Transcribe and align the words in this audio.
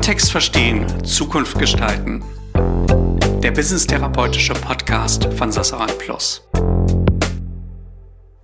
Kontext 0.00 0.32
verstehen, 0.32 0.86
Zukunft 1.04 1.58
gestalten. 1.58 2.24
Der 3.42 3.50
business-therapeutische 3.50 4.54
Podcast 4.54 5.26
von 5.34 5.52
Sassaran 5.52 5.90
Plus. 5.98 6.42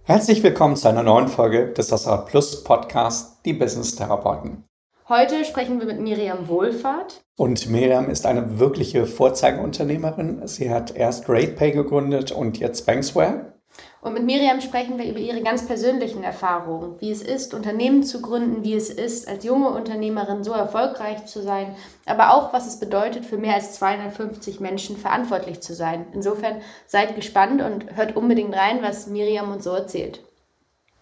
Herzlich 0.02 0.42
willkommen 0.42 0.76
zu 0.76 0.86
einer 0.86 1.02
neuen 1.02 1.28
Folge 1.28 1.72
des 1.72 1.88
Sassaran 1.88 2.26
Plus 2.26 2.62
Podcast, 2.62 3.38
die 3.46 3.54
Business-Therapeuten. 3.54 4.64
Heute 5.08 5.46
sprechen 5.46 5.80
wir 5.80 5.86
mit 5.86 5.98
Miriam 5.98 6.46
Wohlfahrt. 6.46 7.24
Und 7.38 7.70
Miriam 7.70 8.10
ist 8.10 8.26
eine 8.26 8.58
wirkliche 8.58 9.06
Vorzeigeunternehmerin. 9.06 10.46
Sie 10.46 10.68
hat 10.68 10.94
erst 10.94 11.26
RatePay 11.26 11.70
gegründet 11.70 12.32
und 12.32 12.58
jetzt 12.58 12.84
Banksware. 12.84 13.55
Und 14.00 14.14
mit 14.14 14.24
Miriam 14.24 14.60
sprechen 14.60 14.98
wir 14.98 15.06
über 15.06 15.18
ihre 15.18 15.42
ganz 15.42 15.66
persönlichen 15.66 16.22
Erfahrungen, 16.22 16.94
wie 17.00 17.10
es 17.10 17.22
ist, 17.22 17.54
Unternehmen 17.54 18.04
zu 18.04 18.22
gründen, 18.22 18.62
wie 18.62 18.74
es 18.74 18.88
ist, 18.88 19.26
als 19.26 19.44
junge 19.44 19.70
Unternehmerin 19.70 20.44
so 20.44 20.52
erfolgreich 20.52 21.26
zu 21.26 21.42
sein, 21.42 21.74
aber 22.04 22.34
auch, 22.34 22.52
was 22.52 22.66
es 22.66 22.78
bedeutet, 22.78 23.24
für 23.24 23.36
mehr 23.36 23.54
als 23.54 23.74
250 23.74 24.60
Menschen 24.60 24.96
verantwortlich 24.96 25.60
zu 25.60 25.74
sein. 25.74 26.06
Insofern 26.12 26.60
seid 26.86 27.16
gespannt 27.16 27.62
und 27.62 27.96
hört 27.96 28.16
unbedingt 28.16 28.54
rein, 28.54 28.78
was 28.82 29.08
Miriam 29.08 29.52
uns 29.52 29.64
so 29.64 29.70
erzählt. 29.70 30.20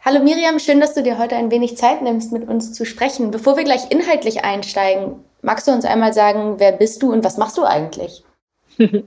Hallo 0.00 0.22
Miriam, 0.22 0.58
schön, 0.58 0.80
dass 0.80 0.92
du 0.92 1.02
dir 1.02 1.18
heute 1.18 1.36
ein 1.36 1.50
wenig 1.50 1.78
Zeit 1.78 2.02
nimmst, 2.02 2.30
mit 2.30 2.46
uns 2.46 2.74
zu 2.74 2.84
sprechen. 2.84 3.30
Bevor 3.30 3.56
wir 3.56 3.64
gleich 3.64 3.90
inhaltlich 3.90 4.44
einsteigen, 4.44 5.24
magst 5.40 5.66
du 5.66 5.72
uns 5.72 5.84
einmal 5.84 6.12
sagen, 6.12 6.56
wer 6.58 6.72
bist 6.72 7.02
du 7.02 7.10
und 7.10 7.24
was 7.24 7.38
machst 7.38 7.56
du 7.56 7.64
eigentlich? 7.64 8.22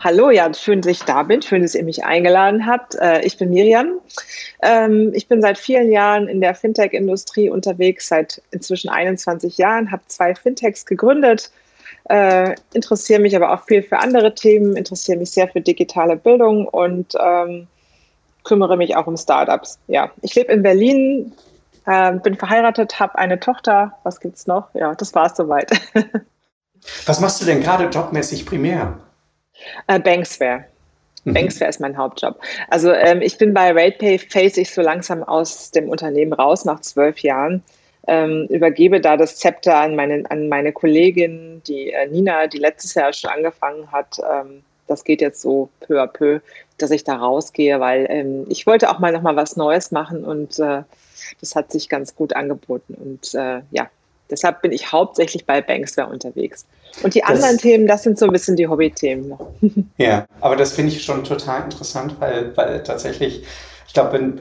Hallo, 0.00 0.30
ja, 0.30 0.52
schön, 0.54 0.80
dass 0.80 0.92
ich 0.92 1.02
da 1.02 1.22
bin. 1.22 1.42
Schön, 1.42 1.62
dass 1.62 1.74
ihr 1.74 1.84
mich 1.84 2.04
eingeladen 2.04 2.66
habt. 2.66 2.94
Äh, 2.96 3.22
ich 3.22 3.36
bin 3.36 3.50
Miriam. 3.50 3.98
Ähm, 4.62 5.12
ich 5.14 5.28
bin 5.28 5.42
seit 5.42 5.58
vielen 5.58 5.90
Jahren 5.90 6.28
in 6.28 6.40
der 6.40 6.54
Fintech-Industrie 6.54 7.50
unterwegs, 7.50 8.08
seit 8.08 8.42
inzwischen 8.50 8.88
21 8.88 9.58
Jahren, 9.58 9.90
habe 9.90 10.02
zwei 10.06 10.34
Fintechs 10.34 10.86
gegründet, 10.86 11.50
äh, 12.08 12.54
interessiere 12.72 13.20
mich 13.20 13.34
aber 13.34 13.52
auch 13.52 13.64
viel 13.64 13.82
für 13.82 13.98
andere 13.98 14.34
Themen, 14.34 14.76
interessiere 14.76 15.18
mich 15.18 15.30
sehr 15.30 15.48
für 15.48 15.60
digitale 15.60 16.16
Bildung 16.16 16.66
und 16.66 17.14
ähm, 17.20 17.66
kümmere 18.44 18.76
mich 18.76 18.96
auch 18.96 19.06
um 19.06 19.16
Startups. 19.16 19.78
Ja, 19.88 20.10
ich 20.22 20.34
lebe 20.34 20.52
in 20.52 20.62
Berlin, 20.62 21.32
äh, 21.86 22.12
bin 22.12 22.36
verheiratet, 22.36 23.00
habe 23.00 23.18
eine 23.18 23.40
Tochter. 23.40 23.98
Was 24.04 24.20
gibt's 24.20 24.46
noch? 24.46 24.74
Ja, 24.74 24.94
das 24.94 25.14
war 25.14 25.26
es 25.26 25.36
soweit. 25.36 25.70
Was 27.06 27.20
machst 27.20 27.40
du 27.40 27.44
denn 27.44 27.60
gerade 27.60 27.86
jobmäßig 27.86 28.46
primär? 28.46 29.00
Äh, 29.86 29.98
Banksware. 29.98 30.64
Mhm. 31.24 31.34
Banksware 31.34 31.70
ist 31.70 31.80
mein 31.80 31.96
Hauptjob. 31.96 32.40
Also 32.68 32.92
ähm, 32.92 33.20
ich 33.22 33.38
bin 33.38 33.54
bei 33.54 33.70
RatePay, 33.72 34.18
face 34.18 34.56
ich 34.56 34.72
so 34.72 34.82
langsam 34.82 35.22
aus 35.22 35.70
dem 35.70 35.88
Unternehmen 35.88 36.32
raus 36.32 36.64
nach 36.64 36.80
zwölf 36.80 37.18
Jahren. 37.20 37.62
Ähm, 38.06 38.46
übergebe 38.48 39.00
da 39.00 39.16
das 39.16 39.36
Zepter 39.36 39.76
an 39.76 39.94
meine, 39.94 40.24
an 40.30 40.48
meine 40.48 40.72
Kollegin, 40.72 41.62
die 41.66 41.92
äh, 41.92 42.06
Nina, 42.08 42.46
die 42.46 42.58
letztes 42.58 42.94
Jahr 42.94 43.12
schon 43.12 43.30
angefangen 43.30 43.92
hat. 43.92 44.18
Ähm, 44.18 44.62
das 44.86 45.04
geht 45.04 45.20
jetzt 45.20 45.42
so 45.42 45.68
peu 45.80 46.00
à 46.02 46.06
peu, 46.06 46.40
dass 46.78 46.90
ich 46.90 47.04
da 47.04 47.16
rausgehe, 47.16 47.78
weil 47.80 48.06
ähm, 48.08 48.46
ich 48.48 48.66
wollte 48.66 48.90
auch 48.90 48.98
mal 48.98 49.12
noch 49.12 49.20
mal 49.20 49.36
was 49.36 49.56
Neues 49.56 49.90
machen 49.90 50.24
und 50.24 50.58
äh, 50.58 50.82
das 51.40 51.54
hat 51.54 51.70
sich 51.70 51.90
ganz 51.90 52.16
gut 52.16 52.34
angeboten. 52.34 52.94
Und 52.94 53.34
äh, 53.34 53.60
ja, 53.70 53.90
deshalb 54.30 54.62
bin 54.62 54.72
ich 54.72 54.92
hauptsächlich 54.92 55.44
bei 55.46 55.60
Banksware 55.60 56.08
unterwegs. 56.08 56.66
Und 57.02 57.14
die 57.14 57.20
das, 57.20 57.30
anderen 57.30 57.58
Themen, 57.58 57.86
das 57.86 58.02
sind 58.02 58.18
so 58.18 58.26
ein 58.26 58.32
bisschen 58.32 58.56
die 58.56 58.66
Hobby-Themen. 58.66 59.34
Ja, 59.98 60.26
aber 60.40 60.56
das 60.56 60.72
finde 60.72 60.92
ich 60.92 61.02
schon 61.02 61.24
total 61.24 61.64
interessant, 61.64 62.16
weil, 62.20 62.56
weil 62.56 62.82
tatsächlich, 62.82 63.44
ich 63.86 63.92
glaube, 63.92 64.40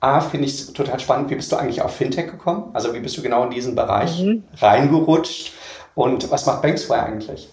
A, 0.00 0.20
finde 0.20 0.46
ich 0.46 0.54
es 0.54 0.72
total 0.72 1.00
spannend, 1.00 1.30
wie 1.30 1.34
bist 1.34 1.50
du 1.50 1.56
eigentlich 1.56 1.82
auf 1.82 1.96
Fintech 1.96 2.30
gekommen? 2.30 2.70
Also 2.72 2.94
wie 2.94 3.00
bist 3.00 3.16
du 3.16 3.22
genau 3.22 3.44
in 3.44 3.50
diesen 3.50 3.74
Bereich 3.74 4.22
mhm. 4.22 4.44
reingerutscht? 4.58 5.52
Und 5.94 6.30
was 6.30 6.46
macht 6.46 6.62
Banksware 6.62 7.04
eigentlich? 7.04 7.48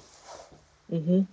Mhm. 0.89 1.27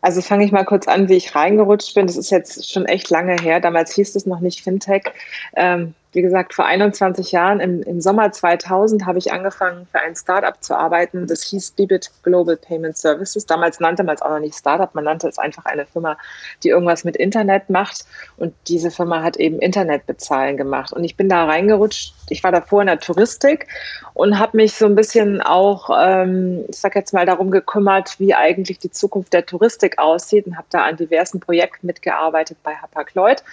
Also 0.00 0.22
fange 0.22 0.44
ich 0.44 0.52
mal 0.52 0.64
kurz 0.64 0.88
an, 0.88 1.08
wie 1.08 1.16
ich 1.16 1.34
reingerutscht 1.34 1.94
bin. 1.94 2.06
Das 2.06 2.16
ist 2.16 2.30
jetzt 2.30 2.72
schon 2.72 2.86
echt 2.86 3.10
lange 3.10 3.36
her. 3.40 3.60
Damals 3.60 3.92
hieß 3.92 4.16
es 4.16 4.26
noch 4.26 4.40
nicht 4.40 4.62
Fintech. 4.62 5.04
Ähm, 5.54 5.94
wie 6.12 6.22
gesagt, 6.22 6.54
vor 6.54 6.64
21 6.64 7.30
Jahren, 7.30 7.60
im, 7.60 7.82
im 7.82 8.00
Sommer 8.00 8.32
2000, 8.32 9.06
habe 9.06 9.18
ich 9.18 9.32
angefangen, 9.32 9.86
für 9.92 10.00
ein 10.00 10.16
Startup 10.16 10.60
zu 10.60 10.76
arbeiten. 10.76 11.28
Das 11.28 11.42
hieß 11.44 11.72
Bibit 11.72 12.10
Global 12.24 12.56
Payment 12.56 12.96
Services. 12.96 13.46
Damals 13.46 13.78
nannte 13.78 14.02
man 14.02 14.16
es 14.16 14.22
auch 14.22 14.30
noch 14.30 14.40
nicht 14.40 14.56
Startup, 14.56 14.92
man 14.94 15.04
nannte 15.04 15.28
es 15.28 15.38
einfach 15.38 15.66
eine 15.66 15.86
Firma, 15.86 16.16
die 16.64 16.70
irgendwas 16.70 17.04
mit 17.04 17.16
Internet 17.16 17.70
macht. 17.70 18.04
Und 18.36 18.54
diese 18.66 18.90
Firma 18.90 19.22
hat 19.22 19.36
eben 19.36 19.60
Internetbezahlen 19.60 20.56
gemacht. 20.56 20.92
Und 20.92 21.04
ich 21.04 21.16
bin 21.16 21.28
da 21.28 21.44
reingerutscht. 21.44 22.14
Ich 22.28 22.42
war 22.42 22.50
davor 22.50 22.80
in 22.80 22.88
der 22.88 22.98
Touristik 22.98 23.68
und 24.14 24.38
habe 24.38 24.56
mich 24.56 24.74
so 24.74 24.86
ein 24.86 24.96
bisschen 24.96 25.40
auch, 25.40 25.90
ähm, 25.96 26.64
ich 26.68 26.78
sag 26.78 26.96
jetzt 26.96 27.14
mal, 27.14 27.26
darum 27.26 27.52
gekümmert, 27.52 28.18
wie 28.18 28.34
eigentlich 28.34 28.80
die 28.80 28.90
Zukunft 28.90 29.32
der 29.32 29.46
Touristik 29.46 29.98
aussieht 29.98 30.46
und 30.46 30.56
habe 30.56 30.66
da 30.70 30.84
an 30.84 30.96
diversen 30.96 31.38
Projekten 31.38 31.86
mitgearbeitet 31.86 32.58
bei 32.64 32.74
Hapag-Lloyd 32.74 33.44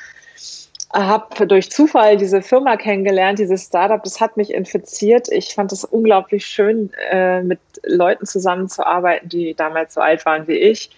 habe 0.94 1.48
durch 1.48 1.70
Zufall 1.72 2.18
diese 2.18 2.42
Firma 2.42 2.78
kennengelernt, 2.78 3.40
dieses 3.40 3.66
Startup. 3.66 4.02
Das 4.04 4.22
hat 4.22 4.38
mich 4.38 4.54
infiziert. 4.54 5.28
Ich 5.32 5.54
fand 5.54 5.72
es 5.72 5.84
unglaublich 5.84 6.46
schön, 6.46 6.92
äh, 7.12 7.42
mit 7.42 7.60
Leuten 7.84 8.26
zusammenzuarbeiten, 8.26 9.30
die 9.30 9.54
damals 9.54 9.94
so 9.94 10.02
alt 10.02 10.26
waren 10.26 10.48
wie 10.48 10.58
ich 10.58 10.90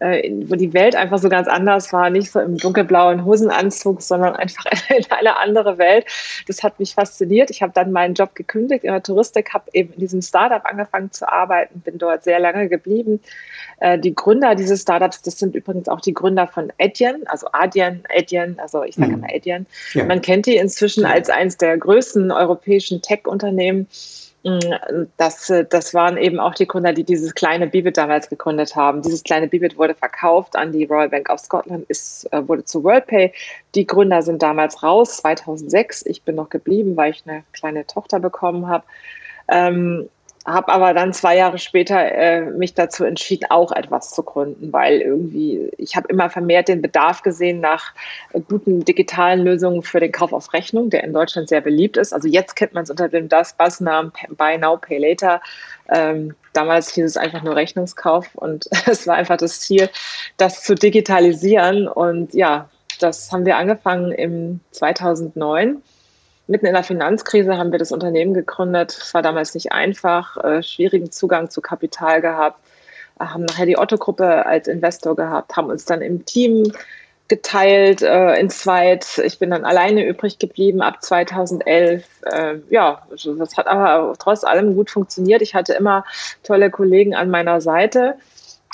äh, 0.00 0.30
wo 0.46 0.56
die 0.56 0.72
Welt 0.72 0.96
einfach 0.96 1.18
so 1.18 1.28
ganz 1.28 1.46
anders 1.48 1.92
war, 1.92 2.10
nicht 2.10 2.30
so 2.30 2.40
im 2.40 2.56
dunkelblauen 2.56 3.24
Hosenanzug, 3.24 4.02
sondern 4.02 4.34
einfach 4.34 4.64
in 4.96 5.04
eine 5.10 5.38
andere 5.38 5.78
Welt. 5.78 6.06
Das 6.48 6.62
hat 6.62 6.78
mich 6.80 6.94
fasziniert. 6.94 7.50
Ich 7.50 7.62
habe 7.62 7.72
dann 7.72 7.92
meinen 7.92 8.14
Job 8.14 8.34
gekündigt 8.34 8.84
in 8.84 8.92
der 8.92 9.02
Touristik, 9.02 9.54
habe 9.54 9.70
eben 9.72 9.92
in 9.94 10.00
diesem 10.00 10.22
Startup 10.22 10.64
angefangen 10.64 11.12
zu 11.12 11.30
arbeiten, 11.30 11.80
bin 11.80 11.98
dort 11.98 12.24
sehr 12.24 12.40
lange 12.40 12.68
geblieben. 12.68 13.20
Äh, 13.78 13.98
die 13.98 14.14
Gründer 14.14 14.54
dieses 14.54 14.82
Startups, 14.82 15.22
das 15.22 15.38
sind 15.38 15.54
übrigens 15.54 15.88
auch 15.88 16.00
die 16.00 16.14
Gründer 16.14 16.46
von 16.46 16.72
Adyen, 16.78 17.26
also 17.26 17.46
Adyen, 17.52 18.02
Adyen, 18.14 18.58
also 18.58 18.82
ich 18.82 18.96
sage 18.96 19.12
mhm. 19.12 19.18
immer 19.18 19.28
Adyen. 19.32 19.66
Ja. 19.92 20.04
Man 20.04 20.20
kennt 20.22 20.46
die 20.46 20.56
inzwischen 20.56 21.04
als 21.04 21.30
eines 21.30 21.56
der 21.56 21.78
größten 21.78 22.32
europäischen 22.32 23.00
Tech-Unternehmen. 23.00 23.86
Das, 25.16 25.48
äh, 25.48 25.64
das 25.64 25.94
waren 25.94 26.18
eben 26.18 26.38
auch 26.38 26.54
die 26.54 26.66
Gründer, 26.66 26.92
die 26.92 27.04
dieses 27.04 27.34
kleine 27.34 27.66
Bibit 27.66 27.96
damals 27.96 28.28
gegründet 28.28 28.76
haben. 28.76 29.00
Dieses 29.00 29.24
kleine 29.24 29.48
Bibit 29.48 29.78
wurde 29.78 29.94
verkauft 29.94 30.54
an 30.54 30.70
die 30.70 30.84
Royal 30.84 31.08
Bank 31.08 31.30
of 31.30 31.40
Scotland, 31.40 31.86
ist, 31.88 32.30
äh, 32.30 32.46
wurde 32.46 32.62
zu 32.64 32.84
WorldPay. 32.84 33.32
Die 33.74 33.86
Gründer 33.86 34.20
sind 34.20 34.42
damals 34.42 34.82
raus, 34.82 35.16
2006. 35.18 36.04
Ich 36.04 36.22
bin 36.24 36.34
noch 36.34 36.50
geblieben, 36.50 36.94
weil 36.94 37.12
ich 37.12 37.22
eine 37.26 37.42
kleine 37.54 37.86
Tochter 37.86 38.20
bekommen 38.20 38.68
habe. 38.68 38.84
Ähm, 39.48 40.10
habe 40.46 40.70
aber 40.72 40.92
dann 40.92 41.12
zwei 41.14 41.36
Jahre 41.36 41.58
später 41.58 42.12
äh, 42.12 42.42
mich 42.42 42.74
dazu 42.74 43.04
entschieden, 43.04 43.46
auch 43.50 43.72
etwas 43.72 44.10
zu 44.10 44.22
gründen, 44.22 44.72
weil 44.72 45.00
irgendwie 45.00 45.70
ich 45.78 45.96
habe 45.96 46.08
immer 46.08 46.28
vermehrt 46.28 46.68
den 46.68 46.82
Bedarf 46.82 47.22
gesehen 47.22 47.60
nach 47.60 47.94
guten 48.48 48.84
digitalen 48.84 49.42
Lösungen 49.44 49.82
für 49.82 50.00
den 50.00 50.12
Kauf 50.12 50.32
auf 50.34 50.52
Rechnung, 50.52 50.90
der 50.90 51.02
in 51.04 51.14
Deutschland 51.14 51.48
sehr 51.48 51.62
beliebt 51.62 51.96
ist. 51.96 52.12
Also 52.12 52.28
jetzt 52.28 52.56
kennt 52.56 52.74
man 52.74 52.84
es 52.84 52.90
unter 52.90 53.08
dem 53.08 53.28
das 53.28 53.54
Bassnamen 53.54 54.12
Buy 54.36 54.58
Now 54.58 54.76
Pay 54.76 54.98
Later. 54.98 55.40
Ähm, 55.88 56.34
damals 56.52 56.92
hieß 56.92 57.04
es 57.04 57.16
einfach 57.16 57.42
nur 57.42 57.56
Rechnungskauf 57.56 58.34
und 58.34 58.68
es 58.86 59.06
war 59.06 59.16
einfach 59.16 59.38
das 59.38 59.60
Ziel, 59.60 59.88
das 60.36 60.62
zu 60.62 60.74
digitalisieren. 60.74 61.88
Und 61.88 62.34
ja, 62.34 62.68
das 63.00 63.32
haben 63.32 63.46
wir 63.46 63.56
angefangen 63.56 64.12
im 64.12 64.60
2009 64.72 65.82
mitten 66.46 66.66
in 66.66 66.74
der 66.74 66.82
Finanzkrise 66.82 67.56
haben 67.56 67.72
wir 67.72 67.78
das 67.78 67.92
Unternehmen 67.92 68.34
gegründet. 68.34 68.96
Es 69.00 69.14
war 69.14 69.22
damals 69.22 69.54
nicht 69.54 69.72
einfach, 69.72 70.36
äh, 70.44 70.62
schwierigen 70.62 71.10
Zugang 71.10 71.50
zu 71.50 71.60
Kapital 71.60 72.20
gehabt, 72.20 72.58
äh, 73.20 73.24
haben 73.24 73.44
nachher 73.44 73.66
die 73.66 73.78
Otto-Gruppe 73.78 74.46
als 74.46 74.68
Investor 74.68 75.16
gehabt, 75.16 75.56
haben 75.56 75.70
uns 75.70 75.84
dann 75.84 76.02
im 76.02 76.24
Team 76.24 76.72
geteilt 77.28 78.02
äh, 78.02 78.34
in 78.38 78.50
zweit. 78.50 79.18
Ich 79.24 79.38
bin 79.38 79.50
dann 79.50 79.64
alleine 79.64 80.06
übrig 80.06 80.38
geblieben 80.38 80.82
ab 80.82 81.02
2011. 81.02 82.04
Äh, 82.22 82.56
ja, 82.68 83.02
also 83.10 83.34
das 83.34 83.56
hat 83.56 83.66
aber 83.66 84.14
trotz 84.18 84.44
allem 84.44 84.74
gut 84.74 84.90
funktioniert. 84.90 85.40
Ich 85.40 85.54
hatte 85.54 85.72
immer 85.72 86.04
tolle 86.42 86.70
Kollegen 86.70 87.14
an 87.14 87.30
meiner 87.30 87.62
Seite. 87.62 88.16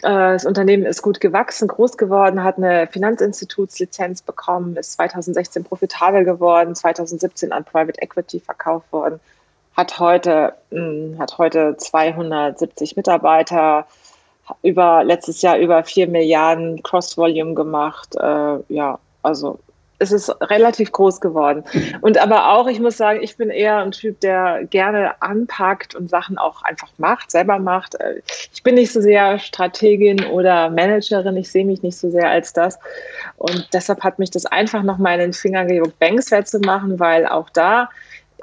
Äh, 0.02 0.32
das 0.32 0.46
Unternehmen 0.46 0.84
ist 0.84 1.02
gut 1.02 1.20
gewachsen, 1.20 1.68
groß 1.68 1.96
geworden, 1.96 2.42
hat 2.42 2.56
eine 2.56 2.86
Finanzinstitutslizenz 2.86 4.22
bekommen, 4.22 4.76
ist 4.76 4.92
2016 4.92 5.64
profitabel 5.64 6.24
geworden, 6.24 6.74
2017 6.74 7.52
an 7.52 7.64
Private 7.64 8.00
Equity 8.00 8.40
verkauft 8.40 8.92
worden, 8.92 9.20
hat 9.76 9.98
heute, 9.98 10.54
hm, 10.70 11.16
hat 11.18 11.38
heute 11.38 11.76
270 11.76 12.96
Mitarbeiter, 12.96 13.86
über 14.62 15.04
letztes 15.04 15.42
Jahr 15.42 15.58
über 15.58 15.84
4 15.84 16.08
Milliarden 16.08 16.82
Cross-Volume 16.82 17.54
gemacht. 17.54 18.16
Äh, 18.16 18.58
ja, 18.68 18.98
also 19.22 19.58
es 20.00 20.12
ist 20.12 20.30
relativ 20.42 20.92
groß 20.92 21.20
geworden. 21.20 21.62
Und 22.00 22.18
aber 22.18 22.52
auch, 22.52 22.66
ich 22.66 22.80
muss 22.80 22.96
sagen, 22.96 23.20
ich 23.22 23.36
bin 23.36 23.50
eher 23.50 23.78
ein 23.78 23.92
Typ, 23.92 24.18
der 24.20 24.64
gerne 24.64 25.20
anpackt 25.20 25.94
und 25.94 26.08
Sachen 26.08 26.38
auch 26.38 26.62
einfach 26.62 26.88
macht, 26.98 27.30
selber 27.30 27.58
macht. 27.58 28.00
Äh, 28.00 28.22
ich 28.52 28.62
bin 28.62 28.74
nicht 28.74 28.92
so 28.92 29.00
sehr 29.00 29.38
Strategin 29.38 30.24
oder 30.24 30.70
Managerin. 30.70 31.36
Ich 31.36 31.50
sehe 31.50 31.66
mich 31.66 31.82
nicht 31.82 31.98
so 31.98 32.10
sehr 32.10 32.30
als 32.30 32.52
das. 32.52 32.78
Und 33.36 33.68
deshalb 33.72 34.02
hat 34.02 34.18
mich 34.18 34.30
das 34.30 34.46
einfach 34.46 34.82
nochmal 34.82 35.14
in 35.14 35.20
den 35.20 35.32
Finger 35.34 35.66
gejuckt, 35.66 35.98
Banksware 35.98 36.44
zu 36.44 36.60
machen, 36.60 36.98
weil 36.98 37.26
auch 37.26 37.50
da 37.50 37.90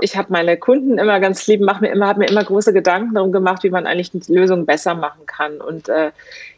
ich 0.01 0.15
habe 0.15 0.31
meine 0.31 0.57
Kunden 0.57 0.97
immer 0.97 1.19
ganz 1.19 1.47
lieb, 1.47 1.61
mach 1.61 1.81
mir 1.81 1.89
immer, 1.89 2.07
habe 2.07 2.19
mir 2.19 2.29
immer 2.29 2.43
große 2.43 2.73
Gedanken 2.73 3.15
darum 3.15 3.31
gemacht, 3.31 3.63
wie 3.63 3.69
man 3.69 3.87
eigentlich 3.87 4.11
die 4.11 4.31
Lösung 4.31 4.65
besser 4.65 4.93
machen 4.93 5.25
kann. 5.25 5.59
Und 5.59 5.89
äh, 5.89 6.11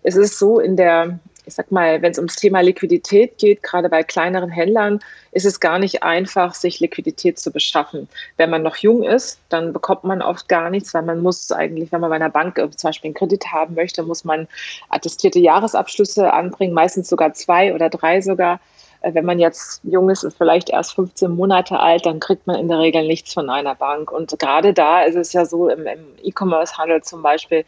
es 0.03 0.15
ist 0.15 0.37
so 0.39 0.59
in 0.59 0.75
der, 0.75 1.19
ich 1.49 1.55
sag 1.55 1.71
mal, 1.71 2.01
wenn 2.01 2.11
es 2.11 2.17
ums 2.17 2.35
Thema 2.35 2.61
Liquidität 2.61 3.37
geht, 3.39 3.63
gerade 3.63 3.89
bei 3.89 4.03
kleineren 4.03 4.49
Händlern, 4.49 4.99
ist 5.31 5.45
es 5.45 5.59
gar 5.59 5.79
nicht 5.79 6.03
einfach, 6.03 6.53
sich 6.53 6.79
Liquidität 6.79 7.39
zu 7.39 7.51
beschaffen. 7.51 8.07
Wenn 8.37 8.51
man 8.51 8.61
noch 8.61 8.77
jung 8.77 9.03
ist, 9.03 9.39
dann 9.49 9.73
bekommt 9.73 10.03
man 10.03 10.21
oft 10.21 10.47
gar 10.47 10.69
nichts, 10.69 10.93
weil 10.93 11.01
man 11.01 11.21
muss 11.21 11.51
eigentlich, 11.51 11.91
wenn 11.91 12.01
man 12.01 12.11
bei 12.11 12.15
einer 12.15 12.29
Bank 12.29 12.55
zum 12.55 12.87
Beispiel 12.87 13.09
einen 13.09 13.15
Kredit 13.15 13.47
haben 13.47 13.75
möchte, 13.75 14.03
muss 14.03 14.23
man 14.23 14.47
attestierte 14.89 15.39
Jahresabschlüsse 15.39 16.31
anbringen, 16.31 16.73
meistens 16.73 17.09
sogar 17.09 17.33
zwei 17.33 17.73
oder 17.73 17.89
drei 17.89 18.21
sogar. 18.21 18.59
Äh, 19.01 19.13
wenn 19.13 19.25
man 19.25 19.39
jetzt 19.39 19.81
jung 19.83 20.09
ist 20.09 20.23
und 20.23 20.33
vielleicht 20.33 20.69
erst 20.69 20.93
15 20.93 21.31
Monate 21.31 21.79
alt, 21.79 22.05
dann 22.05 22.19
kriegt 22.19 22.47
man 22.47 22.57
in 22.57 22.67
der 22.67 22.79
Regel 22.79 23.07
nichts 23.07 23.33
von 23.33 23.49
einer 23.49 23.75
Bank. 23.75 24.11
Und 24.11 24.37
gerade 24.39 24.73
da 24.73 25.03
ist 25.03 25.15
es 25.15 25.33
ja 25.33 25.45
so, 25.45 25.69
im, 25.69 25.85
im 25.85 26.05
E-Commerce-Handel 26.23 27.03
zum 27.03 27.21
Beispiel, 27.21 27.65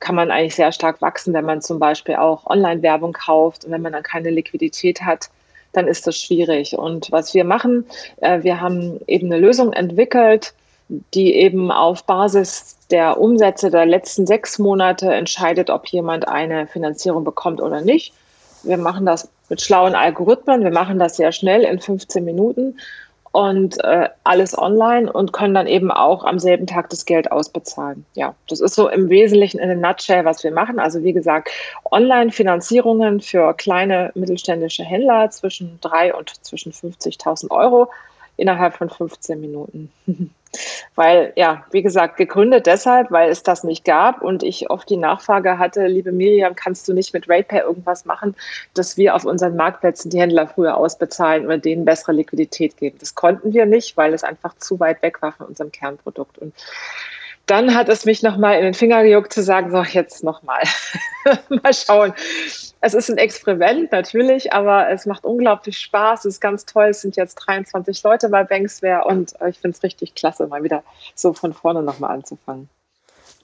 kann 0.00 0.14
man 0.16 0.30
eigentlich 0.30 0.56
sehr 0.56 0.72
stark 0.72 1.00
wachsen, 1.00 1.32
wenn 1.32 1.44
man 1.44 1.62
zum 1.62 1.78
Beispiel 1.78 2.16
auch 2.16 2.46
Online-Werbung 2.46 3.12
kauft 3.12 3.64
und 3.64 3.70
wenn 3.70 3.82
man 3.82 3.92
dann 3.92 4.02
keine 4.02 4.30
Liquidität 4.30 5.02
hat, 5.02 5.30
dann 5.72 5.86
ist 5.86 6.06
das 6.06 6.18
schwierig. 6.18 6.76
Und 6.76 7.12
was 7.12 7.34
wir 7.34 7.44
machen, 7.44 7.86
äh, 8.20 8.42
wir 8.42 8.60
haben 8.60 9.00
eben 9.06 9.32
eine 9.32 9.40
Lösung 9.40 9.72
entwickelt, 9.72 10.54
die 11.14 11.34
eben 11.34 11.70
auf 11.70 12.04
Basis 12.04 12.76
der 12.90 13.18
Umsätze 13.18 13.70
der 13.70 13.86
letzten 13.86 14.26
sechs 14.26 14.58
Monate 14.58 15.12
entscheidet, 15.14 15.70
ob 15.70 15.86
jemand 15.86 16.28
eine 16.28 16.66
Finanzierung 16.66 17.24
bekommt 17.24 17.62
oder 17.62 17.80
nicht. 17.80 18.12
Wir 18.64 18.78
machen 18.78 19.06
das 19.06 19.28
mit 19.48 19.60
schlauen 19.60 19.94
Algorithmen. 19.94 20.64
Wir 20.64 20.72
machen 20.72 20.98
das 20.98 21.16
sehr 21.16 21.32
schnell 21.32 21.62
in 21.62 21.80
15 21.80 22.24
Minuten 22.24 22.76
und 23.32 23.82
äh, 23.82 24.10
alles 24.24 24.56
online 24.56 25.10
und 25.10 25.32
können 25.32 25.54
dann 25.54 25.66
eben 25.66 25.90
auch 25.90 26.24
am 26.24 26.38
selben 26.38 26.66
Tag 26.66 26.90
das 26.90 27.06
Geld 27.06 27.32
ausbezahlen. 27.32 28.04
Ja, 28.14 28.34
das 28.48 28.60
ist 28.60 28.74
so 28.74 28.88
im 28.88 29.08
Wesentlichen 29.08 29.58
in 29.58 29.70
a 29.70 29.74
nutshell, 29.74 30.24
was 30.24 30.44
wir 30.44 30.52
machen. 30.52 30.78
Also 30.78 31.02
wie 31.02 31.14
gesagt, 31.14 31.50
Online-Finanzierungen 31.90 33.20
für 33.22 33.54
kleine 33.54 34.12
mittelständische 34.14 34.84
Händler 34.84 35.30
zwischen 35.30 35.78
drei 35.80 36.14
und 36.14 36.44
zwischen 36.44 36.72
50.000 36.72 37.50
Euro 37.50 37.90
innerhalb 38.36 38.74
von 38.74 38.90
15 38.90 39.40
Minuten. 39.40 39.90
weil, 40.94 41.32
ja, 41.36 41.64
wie 41.70 41.82
gesagt, 41.82 42.16
gegründet 42.16 42.66
deshalb, 42.66 43.10
weil 43.10 43.30
es 43.30 43.42
das 43.42 43.64
nicht 43.64 43.84
gab 43.84 44.22
und 44.22 44.42
ich 44.42 44.70
oft 44.70 44.88
die 44.88 44.96
Nachfrage 44.96 45.58
hatte, 45.58 45.86
liebe 45.86 46.12
Miriam, 46.12 46.54
kannst 46.54 46.86
du 46.88 46.92
nicht 46.92 47.14
mit 47.14 47.28
RatePay 47.28 47.60
irgendwas 47.60 48.04
machen, 48.04 48.34
dass 48.74 48.96
wir 48.96 49.14
auf 49.14 49.24
unseren 49.24 49.56
Marktplätzen 49.56 50.10
die 50.10 50.20
Händler 50.20 50.46
früher 50.46 50.76
ausbezahlen 50.76 51.46
oder 51.46 51.58
denen 51.58 51.84
bessere 51.84 52.12
Liquidität 52.12 52.76
geben? 52.76 52.98
Das 52.98 53.14
konnten 53.14 53.52
wir 53.52 53.66
nicht, 53.66 53.96
weil 53.96 54.12
es 54.14 54.24
einfach 54.24 54.56
zu 54.58 54.78
weit 54.80 55.02
weg 55.02 55.22
war 55.22 55.32
von 55.32 55.46
unserem 55.46 55.72
Kernprodukt. 55.72 56.38
Und 56.38 56.54
dann 57.46 57.74
hat 57.74 57.88
es 57.88 58.04
mich 58.04 58.22
nochmal 58.22 58.58
in 58.58 58.64
den 58.64 58.74
Finger 58.74 59.02
gejuckt 59.02 59.32
zu 59.32 59.42
sagen, 59.42 59.70
so 59.70 59.82
jetzt 59.82 60.22
nochmal. 60.22 60.62
mal 61.48 61.74
schauen. 61.74 62.14
Es 62.80 62.94
ist 62.94 63.10
ein 63.10 63.18
Experiment 63.18 63.92
natürlich, 63.92 64.52
aber 64.52 64.90
es 64.90 65.06
macht 65.06 65.24
unglaublich 65.24 65.78
Spaß. 65.78 66.20
Es 66.20 66.34
ist 66.34 66.40
ganz 66.40 66.66
toll. 66.66 66.86
Es 66.86 67.00
sind 67.00 67.16
jetzt 67.16 67.36
23 67.36 68.02
Leute 68.02 68.28
bei 68.28 68.44
Banksware 68.44 69.04
und 69.04 69.40
äh, 69.40 69.50
ich 69.50 69.58
finde 69.58 69.76
es 69.76 69.82
richtig 69.82 70.14
klasse, 70.14 70.46
mal 70.46 70.62
wieder 70.62 70.82
so 71.14 71.32
von 71.32 71.52
vorne 71.52 71.82
nochmal 71.82 72.12
anzufangen. 72.12 72.68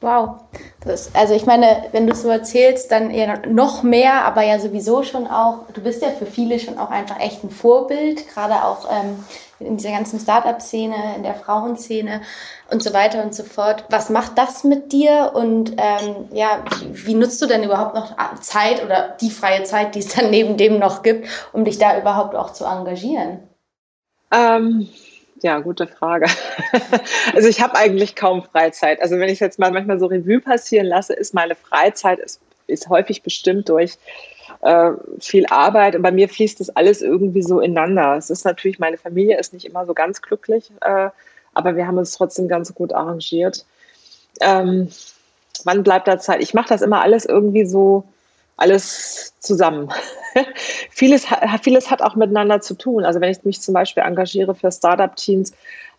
Wow. 0.00 0.36
Das, 0.84 1.12
also 1.14 1.34
ich 1.34 1.44
meine, 1.44 1.88
wenn 1.90 2.06
du 2.06 2.12
es 2.12 2.22
so 2.22 2.28
erzählst, 2.28 2.92
dann 2.92 3.10
eher 3.10 3.46
noch 3.48 3.82
mehr, 3.82 4.24
aber 4.24 4.42
ja 4.42 4.60
sowieso 4.60 5.02
schon 5.02 5.26
auch, 5.26 5.64
du 5.74 5.80
bist 5.80 6.02
ja 6.02 6.10
für 6.10 6.26
viele 6.26 6.60
schon 6.60 6.78
auch 6.78 6.90
einfach 6.90 7.18
echt 7.18 7.42
ein 7.42 7.50
Vorbild, 7.50 8.28
gerade 8.28 8.64
auch 8.64 8.86
ähm, 8.90 9.24
in 9.58 9.76
dieser 9.76 9.90
ganzen 9.90 10.20
Startup-Szene, 10.20 10.94
in 11.16 11.24
der 11.24 11.34
Frauenszene 11.34 12.20
und 12.70 12.80
so 12.80 12.92
weiter 12.92 13.24
und 13.24 13.34
so 13.34 13.42
fort. 13.42 13.84
Was 13.90 14.08
macht 14.08 14.38
das 14.38 14.62
mit 14.62 14.92
dir 14.92 15.32
und 15.34 15.72
ähm, 15.78 16.28
ja, 16.32 16.62
wie, 16.78 17.06
wie, 17.06 17.14
nutzt 17.14 17.42
du 17.42 17.46
denn 17.46 17.64
überhaupt 17.64 17.96
noch 17.96 18.14
Zeit 18.40 18.84
oder 18.84 19.16
die 19.20 19.30
freie 19.30 19.64
Zeit, 19.64 19.96
die 19.96 20.00
es 20.00 20.14
dann 20.14 20.30
neben 20.30 20.56
dem 20.56 20.78
noch 20.78 21.02
gibt, 21.02 21.26
um 21.52 21.64
dich 21.64 21.78
da 21.78 21.98
überhaupt 21.98 22.36
auch 22.36 22.52
zu 22.52 22.64
engagieren? 22.64 23.40
Ähm, 24.30 24.88
ja, 25.42 25.60
gute 25.60 25.86
Frage. 25.86 26.26
also 27.34 27.48
ich 27.48 27.60
habe 27.60 27.76
eigentlich 27.76 28.16
kaum 28.16 28.42
Freizeit. 28.42 29.00
Also 29.00 29.18
wenn 29.18 29.28
ich 29.28 29.40
jetzt 29.40 29.58
mal 29.58 29.70
manchmal 29.70 29.98
so 29.98 30.06
Revue 30.06 30.40
passieren 30.40 30.86
lasse, 30.86 31.14
ist 31.14 31.34
meine 31.34 31.54
Freizeit 31.54 32.18
ist, 32.18 32.40
ist 32.66 32.88
häufig 32.88 33.22
bestimmt 33.22 33.68
durch 33.68 33.98
äh, 34.62 34.92
viel 35.20 35.46
Arbeit. 35.46 35.96
Und 35.96 36.02
bei 36.02 36.12
mir 36.12 36.28
fließt 36.28 36.60
das 36.60 36.70
alles 36.70 37.02
irgendwie 37.02 37.42
so 37.42 37.60
ineinander. 37.60 38.16
Es 38.16 38.30
ist 38.30 38.44
natürlich, 38.44 38.78
meine 38.78 38.98
Familie 38.98 39.38
ist 39.38 39.52
nicht 39.52 39.64
immer 39.64 39.86
so 39.86 39.94
ganz 39.94 40.22
glücklich, 40.22 40.70
äh, 40.80 41.10
aber 41.54 41.76
wir 41.76 41.86
haben 41.86 41.98
uns 41.98 42.12
trotzdem 42.12 42.48
ganz 42.48 42.74
gut 42.74 42.92
arrangiert. 42.92 43.64
Ähm, 44.40 44.88
wann 45.64 45.82
bleibt 45.82 46.08
da 46.08 46.18
Zeit? 46.18 46.42
Ich 46.42 46.54
mache 46.54 46.68
das 46.68 46.82
immer 46.82 47.02
alles 47.02 47.24
irgendwie 47.24 47.64
so, 47.64 48.04
alles 48.58 49.32
zusammen. 49.40 49.90
vieles, 50.90 51.26
vieles 51.62 51.90
hat 51.90 52.02
auch 52.02 52.16
miteinander 52.16 52.60
zu 52.60 52.74
tun. 52.74 53.04
Also 53.04 53.20
wenn 53.20 53.30
ich 53.30 53.44
mich 53.44 53.60
zum 53.60 53.72
Beispiel 53.72 54.02
engagiere 54.02 54.54
für 54.54 54.70
Startup-Teams, 54.70 55.52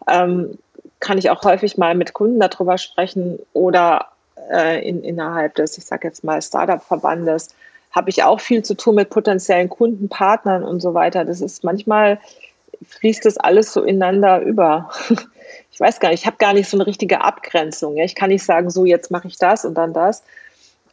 ähm, 0.07 0.57
kann 0.99 1.17
ich 1.17 1.29
auch 1.29 1.43
häufig 1.43 1.77
mal 1.77 1.95
mit 1.95 2.13
Kunden 2.13 2.39
darüber 2.39 2.77
sprechen 2.77 3.39
oder 3.53 4.07
äh, 4.51 4.87
in, 4.87 5.03
innerhalb 5.03 5.55
des, 5.55 5.77
ich 5.77 5.85
sage 5.85 6.07
jetzt 6.07 6.23
mal, 6.23 6.41
Startup-Verbandes 6.41 7.49
habe 7.91 8.09
ich 8.09 8.23
auch 8.23 8.39
viel 8.39 8.63
zu 8.63 8.75
tun 8.75 8.95
mit 8.95 9.09
potenziellen 9.09 9.69
Kunden, 9.69 10.09
Partnern 10.09 10.63
und 10.63 10.81
so 10.81 10.93
weiter. 10.93 11.25
Das 11.25 11.41
ist 11.41 11.63
manchmal 11.63 12.19
fließt 12.87 13.25
das 13.25 13.37
alles 13.37 13.73
so 13.73 13.83
ineinander 13.83 14.41
über. 14.41 14.89
Ich 15.71 15.81
weiß 15.81 16.01
gar 16.01 16.09
nicht, 16.09 16.19
ich 16.19 16.25
habe 16.27 16.35
gar 16.35 16.51
nicht 16.51 16.69
so 16.69 16.75
eine 16.75 16.85
richtige 16.85 17.21
Abgrenzung. 17.21 17.95
Ja? 17.95 18.03
Ich 18.03 18.13
kann 18.13 18.29
nicht 18.29 18.43
sagen, 18.43 18.69
so 18.69 18.83
jetzt 18.83 19.11
mache 19.11 19.29
ich 19.29 19.37
das 19.37 19.63
und 19.63 19.75
dann 19.75 19.93
das. 19.93 20.23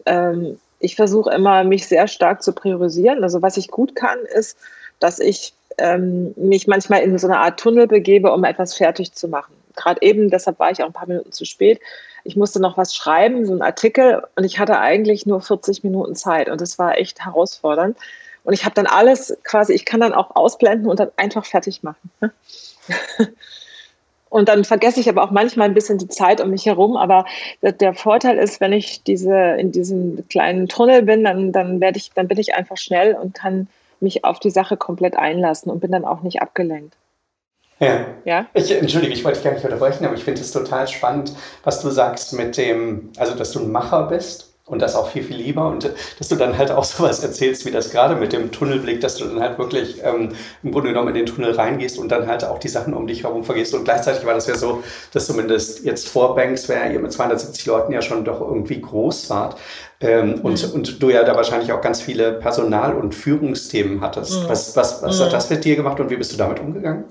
Ähm, 0.07 0.61
ich 0.78 0.96
versuche 0.96 1.31
immer, 1.31 1.64
mich 1.64 1.87
sehr 1.87 2.08
stark 2.08 2.43
zu 2.43 2.52
priorisieren. 2.52 3.23
Also 3.23 3.43
was 3.43 3.56
ich 3.56 3.69
gut 3.69 3.94
kann, 3.94 4.19
ist, 4.34 4.58
dass 5.00 5.19
ich 5.19 5.55
ähm, 5.78 6.32
mich 6.37 6.67
manchmal 6.67 7.02
in 7.02 7.19
so 7.19 7.26
eine 7.26 7.38
Art 7.38 7.61
Tunnel 7.61 7.87
begebe, 7.87 8.32
um 8.32 8.44
etwas 8.44 8.75
fertig 8.75 9.12
zu 9.12 9.28
machen. 9.28 9.55
Gerade 9.75 10.00
eben, 10.02 10.31
deshalb 10.31 10.58
war 10.58 10.70
ich 10.70 10.82
auch 10.82 10.87
ein 10.87 10.93
paar 10.93 11.08
Minuten 11.08 11.32
zu 11.32 11.44
spät. 11.44 11.81
Ich 12.25 12.37
musste 12.37 12.61
noch 12.61 12.76
was 12.76 12.94
schreiben, 12.94 13.46
so 13.46 13.52
einen 13.52 13.62
Artikel, 13.62 14.23
und 14.37 14.44
ich 14.44 14.58
hatte 14.58 14.78
eigentlich 14.78 15.26
nur 15.26 15.40
40 15.40 15.84
Minuten 15.84 16.17
Zeit 16.17 16.49
und 16.49 16.61
das 16.61 16.79
war 16.79 16.99
echt 16.99 17.25
herausfordernd. 17.25 17.96
Und 18.43 18.52
ich 18.52 18.64
habe 18.64 18.75
dann 18.75 18.87
alles 18.87 19.37
quasi, 19.44 19.75
ich 19.75 19.84
kann 19.84 20.00
dann 20.00 20.14
auch 20.14 20.34
ausblenden 20.34 20.88
und 20.88 20.99
dann 20.99 21.11
einfach 21.17 21.44
fertig 21.44 21.82
machen. 21.82 22.11
Und 24.28 24.49
dann 24.49 24.64
vergesse 24.64 25.00
ich 25.00 25.08
aber 25.08 25.23
auch 25.23 25.31
manchmal 25.31 25.69
ein 25.69 25.75
bisschen 25.75 25.99
die 25.99 26.08
Zeit 26.08 26.40
um 26.40 26.50
mich 26.50 26.67
herum. 26.67 26.96
Aber 26.96 27.26
der 27.62 27.94
Vorteil 27.94 28.38
ist, 28.38 28.60
wenn 28.60 28.72
ich 28.72 29.03
diese 29.05 29.34
in 29.58 29.72
diesem 29.72 30.29
kleinen 30.29 30.69
Tunnel 30.69 31.03
bin, 31.03 31.24
dann, 31.24 31.53
dann 31.53 31.81
werde 31.81 31.98
ich, 31.98 32.10
dann 32.12 32.29
bin 32.29 32.39
ich 32.39 32.55
einfach 32.55 32.77
schnell 32.77 33.15
und 33.15 33.34
kann 33.34 33.69
mich 34.01 34.24
auf 34.24 34.41
die 34.41 34.51
Sache 34.51 34.77
komplett 34.77 35.17
einlassen 35.17 35.70
und 35.70 35.81
bin 35.81 35.93
dann 35.93 36.05
auch 36.05 36.22
nicht 36.22 36.43
abgelenkt. 36.43 36.94
Ja. 37.79 38.06
ja? 38.24 38.46
Ich, 38.55 38.70
entschuldige, 38.70 39.12
ich 39.12 39.24
wollte 39.24 39.39
dich 39.39 39.44
gar 39.44 39.53
nicht 39.53 39.65
unterbrechen, 39.65 40.05
aber 40.05 40.15
ich 40.15 40.24
finde 40.24 40.41
es 40.41 40.51
total 40.51 40.89
spannend, 40.89 41.32
was 41.62 41.81
du 41.81 41.91
sagst 41.91 42.32
mit 42.32 42.56
dem, 42.56 43.10
also 43.19 43.34
dass 43.34 43.53
du 43.53 43.60
ein 43.60 43.70
Macher 43.70 44.05
bist 44.05 44.56
und 44.67 44.82
das 44.82 44.96
auch 44.96 45.11
viel, 45.11 45.23
viel 45.23 45.37
lieber 45.37 45.69
und 45.69 45.89
dass 46.19 46.29
du 46.29 46.35
dann 46.35 46.58
halt 46.58 46.73
auch 46.73 46.85
sowas 46.85 47.23
erzählst, 47.23 47.65
wie 47.65 47.70
das 47.70 47.91
gerade 47.91 48.17
mit 48.17 48.32
dem 48.32 48.51
Tunnelblick, 48.51 49.01
dass 49.01 49.17
du 49.17 49.25
dann 49.25 49.41
halt 49.41 49.58
wirklich 49.58 50.03
ähm, 50.03 50.32
im 50.63 50.73
Grunde 50.73 50.89
genommen 50.89 51.08
in 51.08 51.15
den 51.15 51.27
Tunnel 51.27 51.53
reingehst 51.53 51.99
und 51.99 52.11
dann 52.11 52.27
halt 52.27 52.44
auch 52.44 52.58
die 52.58 52.69
Sachen 52.69 52.93
um 52.93 53.06
dich 53.06 53.23
herum 53.23 53.44
vergisst. 53.44 53.75
Und 53.75 53.85
gleichzeitig 53.85 54.27
war 54.27 54.35
das 54.35 54.49
ja 54.49 54.56
so, 54.56 54.82
dass 55.13 55.27
zumindest 55.27 55.85
jetzt 55.85 56.08
vor 56.08 56.35
Banks, 56.35 56.69
wer 56.69 56.91
ihr 56.91 56.99
mit 56.99 57.13
270 57.13 57.65
Leuten 57.67 57.93
ja 57.93 58.03
schon 58.03 58.25
doch 58.25 58.41
irgendwie 58.41 58.81
groß 58.81 59.31
wart 59.31 59.56
ähm, 60.01 60.41
und, 60.43 60.67
mhm. 60.67 60.75
und 60.75 61.03
du 61.03 61.11
ja 61.11 61.23
da 61.23 61.37
wahrscheinlich 61.37 61.73
auch 61.73 61.81
ganz 61.81 62.01
viele 62.01 62.32
Personal- 62.32 62.96
und 62.96 63.15
Führungsthemen 63.15 64.01
hattest. 64.01 64.43
Mhm. 64.43 64.49
Was, 64.49 64.77
was, 64.77 65.03
was 65.03 65.19
mhm. 65.19 65.25
hat 65.25 65.32
das 65.32 65.49
mit 65.49 65.65
dir 65.65 65.77
gemacht 65.77 66.01
und 66.01 66.11
wie 66.11 66.17
bist 66.17 66.32
du 66.32 66.37
damit 66.37 66.58
umgegangen? 66.58 67.05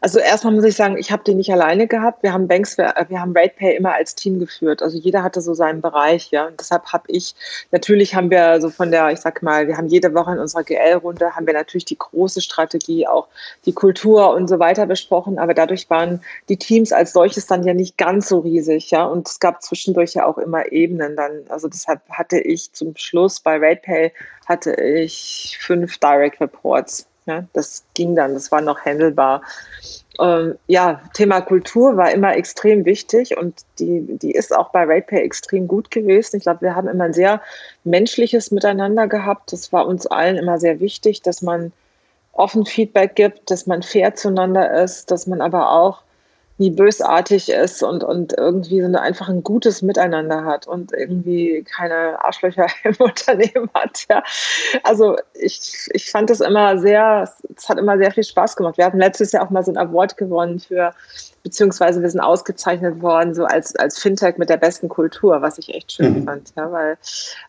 Also 0.00 0.20
erstmal 0.20 0.54
muss 0.54 0.64
ich 0.64 0.76
sagen, 0.76 0.96
ich 0.96 1.10
habe 1.10 1.24
die 1.24 1.34
nicht 1.34 1.52
alleine 1.52 1.88
gehabt. 1.88 2.22
Wir 2.22 2.32
haben 2.32 2.46
Banks, 2.46 2.78
wir, 2.78 2.94
wir 3.08 3.20
haben 3.20 3.36
RatePay 3.36 3.76
immer 3.76 3.94
als 3.94 4.14
Team 4.14 4.38
geführt. 4.38 4.82
Also 4.82 4.96
jeder 4.96 5.22
hatte 5.22 5.40
so 5.40 5.54
seinen 5.54 5.80
Bereich, 5.80 6.30
ja. 6.30 6.46
Und 6.46 6.60
deshalb 6.60 6.92
habe 6.92 7.04
ich, 7.08 7.34
natürlich 7.72 8.14
haben 8.14 8.30
wir 8.30 8.60
so 8.60 8.70
von 8.70 8.90
der, 8.90 9.10
ich 9.10 9.20
sag 9.20 9.42
mal, 9.42 9.66
wir 9.66 9.76
haben 9.76 9.88
jede 9.88 10.14
Woche 10.14 10.32
in 10.32 10.38
unserer 10.38 10.62
GL-Runde, 10.62 11.34
haben 11.34 11.46
wir 11.46 11.54
natürlich 11.54 11.84
die 11.84 11.98
große 11.98 12.40
Strategie, 12.40 13.06
auch 13.06 13.28
die 13.66 13.72
Kultur 13.72 14.34
und 14.34 14.48
so 14.48 14.58
weiter 14.58 14.86
besprochen. 14.86 15.38
Aber 15.38 15.54
dadurch 15.54 15.90
waren 15.90 16.22
die 16.48 16.56
Teams 16.56 16.92
als 16.92 17.12
solches 17.12 17.46
dann 17.46 17.64
ja 17.64 17.74
nicht 17.74 17.98
ganz 17.98 18.28
so 18.28 18.40
riesig, 18.40 18.90
ja. 18.90 19.04
Und 19.04 19.28
es 19.28 19.40
gab 19.40 19.62
zwischendurch 19.62 20.14
ja 20.14 20.26
auch 20.26 20.38
immer 20.38 20.70
Ebenen 20.70 21.16
dann. 21.16 21.44
Also 21.48 21.68
deshalb 21.68 22.00
hatte 22.10 22.38
ich 22.38 22.72
zum 22.72 22.94
Schluss 22.96 23.40
bei 23.40 23.56
RatePay 23.56 24.12
hatte 24.46 24.72
ich 24.72 25.58
fünf 25.60 25.98
Direct 25.98 26.40
Reports 26.40 27.07
ja, 27.28 27.44
das 27.52 27.84
ging 27.94 28.16
dann, 28.16 28.34
das 28.34 28.50
war 28.50 28.60
noch 28.60 28.80
handelbar. 28.80 29.42
Ähm, 30.18 30.56
ja, 30.66 31.00
Thema 31.12 31.42
Kultur 31.42 31.96
war 31.96 32.10
immer 32.10 32.34
extrem 32.34 32.84
wichtig 32.84 33.36
und 33.36 33.64
die, 33.78 34.18
die 34.18 34.32
ist 34.32 34.56
auch 34.56 34.70
bei 34.70 34.82
RatePay 34.84 35.20
extrem 35.20 35.68
gut 35.68 35.90
gewesen. 35.90 36.36
Ich 36.36 36.42
glaube, 36.42 36.62
wir 36.62 36.74
haben 36.74 36.88
immer 36.88 37.04
ein 37.04 37.12
sehr 37.12 37.40
menschliches 37.84 38.50
Miteinander 38.50 39.06
gehabt. 39.06 39.52
Das 39.52 39.72
war 39.72 39.86
uns 39.86 40.06
allen 40.06 40.36
immer 40.36 40.58
sehr 40.58 40.80
wichtig, 40.80 41.22
dass 41.22 41.42
man 41.42 41.72
offen 42.32 42.64
Feedback 42.64 43.14
gibt, 43.14 43.50
dass 43.50 43.66
man 43.66 43.82
fair 43.82 44.14
zueinander 44.14 44.82
ist, 44.82 45.10
dass 45.10 45.26
man 45.26 45.40
aber 45.40 45.70
auch 45.70 46.02
nie 46.58 46.70
bösartig 46.70 47.50
ist 47.50 47.82
und, 47.84 48.02
und 48.02 48.32
irgendwie 48.36 48.82
so 48.82 48.98
einfach 48.98 49.28
ein 49.28 49.44
gutes 49.44 49.80
Miteinander 49.80 50.44
hat 50.44 50.66
und 50.66 50.92
irgendwie 50.92 51.64
keine 51.64 52.22
Arschlöcher 52.22 52.66
im 52.84 52.96
Unternehmen 52.98 53.70
hat. 53.74 54.06
Ja. 54.10 54.22
Also 54.82 55.16
ich, 55.34 55.88
ich 55.92 56.10
fand 56.10 56.30
das 56.30 56.40
immer 56.40 56.78
sehr, 56.78 57.30
es 57.56 57.68
hat 57.68 57.78
immer 57.78 57.96
sehr 57.96 58.10
viel 58.10 58.24
Spaß 58.24 58.56
gemacht. 58.56 58.76
Wir 58.76 58.84
hatten 58.84 58.98
letztes 58.98 59.30
Jahr 59.30 59.44
auch 59.44 59.50
mal 59.50 59.64
so 59.64 59.70
ein 59.70 59.78
Award 59.78 60.16
gewonnen 60.16 60.58
für, 60.58 60.92
beziehungsweise 61.44 62.02
wir 62.02 62.10
sind 62.10 62.20
ausgezeichnet 62.20 63.00
worden, 63.00 63.34
so 63.34 63.44
als, 63.44 63.76
als 63.76 63.98
Fintech 64.00 64.36
mit 64.36 64.50
der 64.50 64.56
besten 64.56 64.88
Kultur, 64.88 65.40
was 65.40 65.58
ich 65.58 65.72
echt 65.72 65.92
schön 65.92 66.20
mhm. 66.20 66.24
fand. 66.24 66.52
Ja, 66.56 66.72
weil 66.72 66.98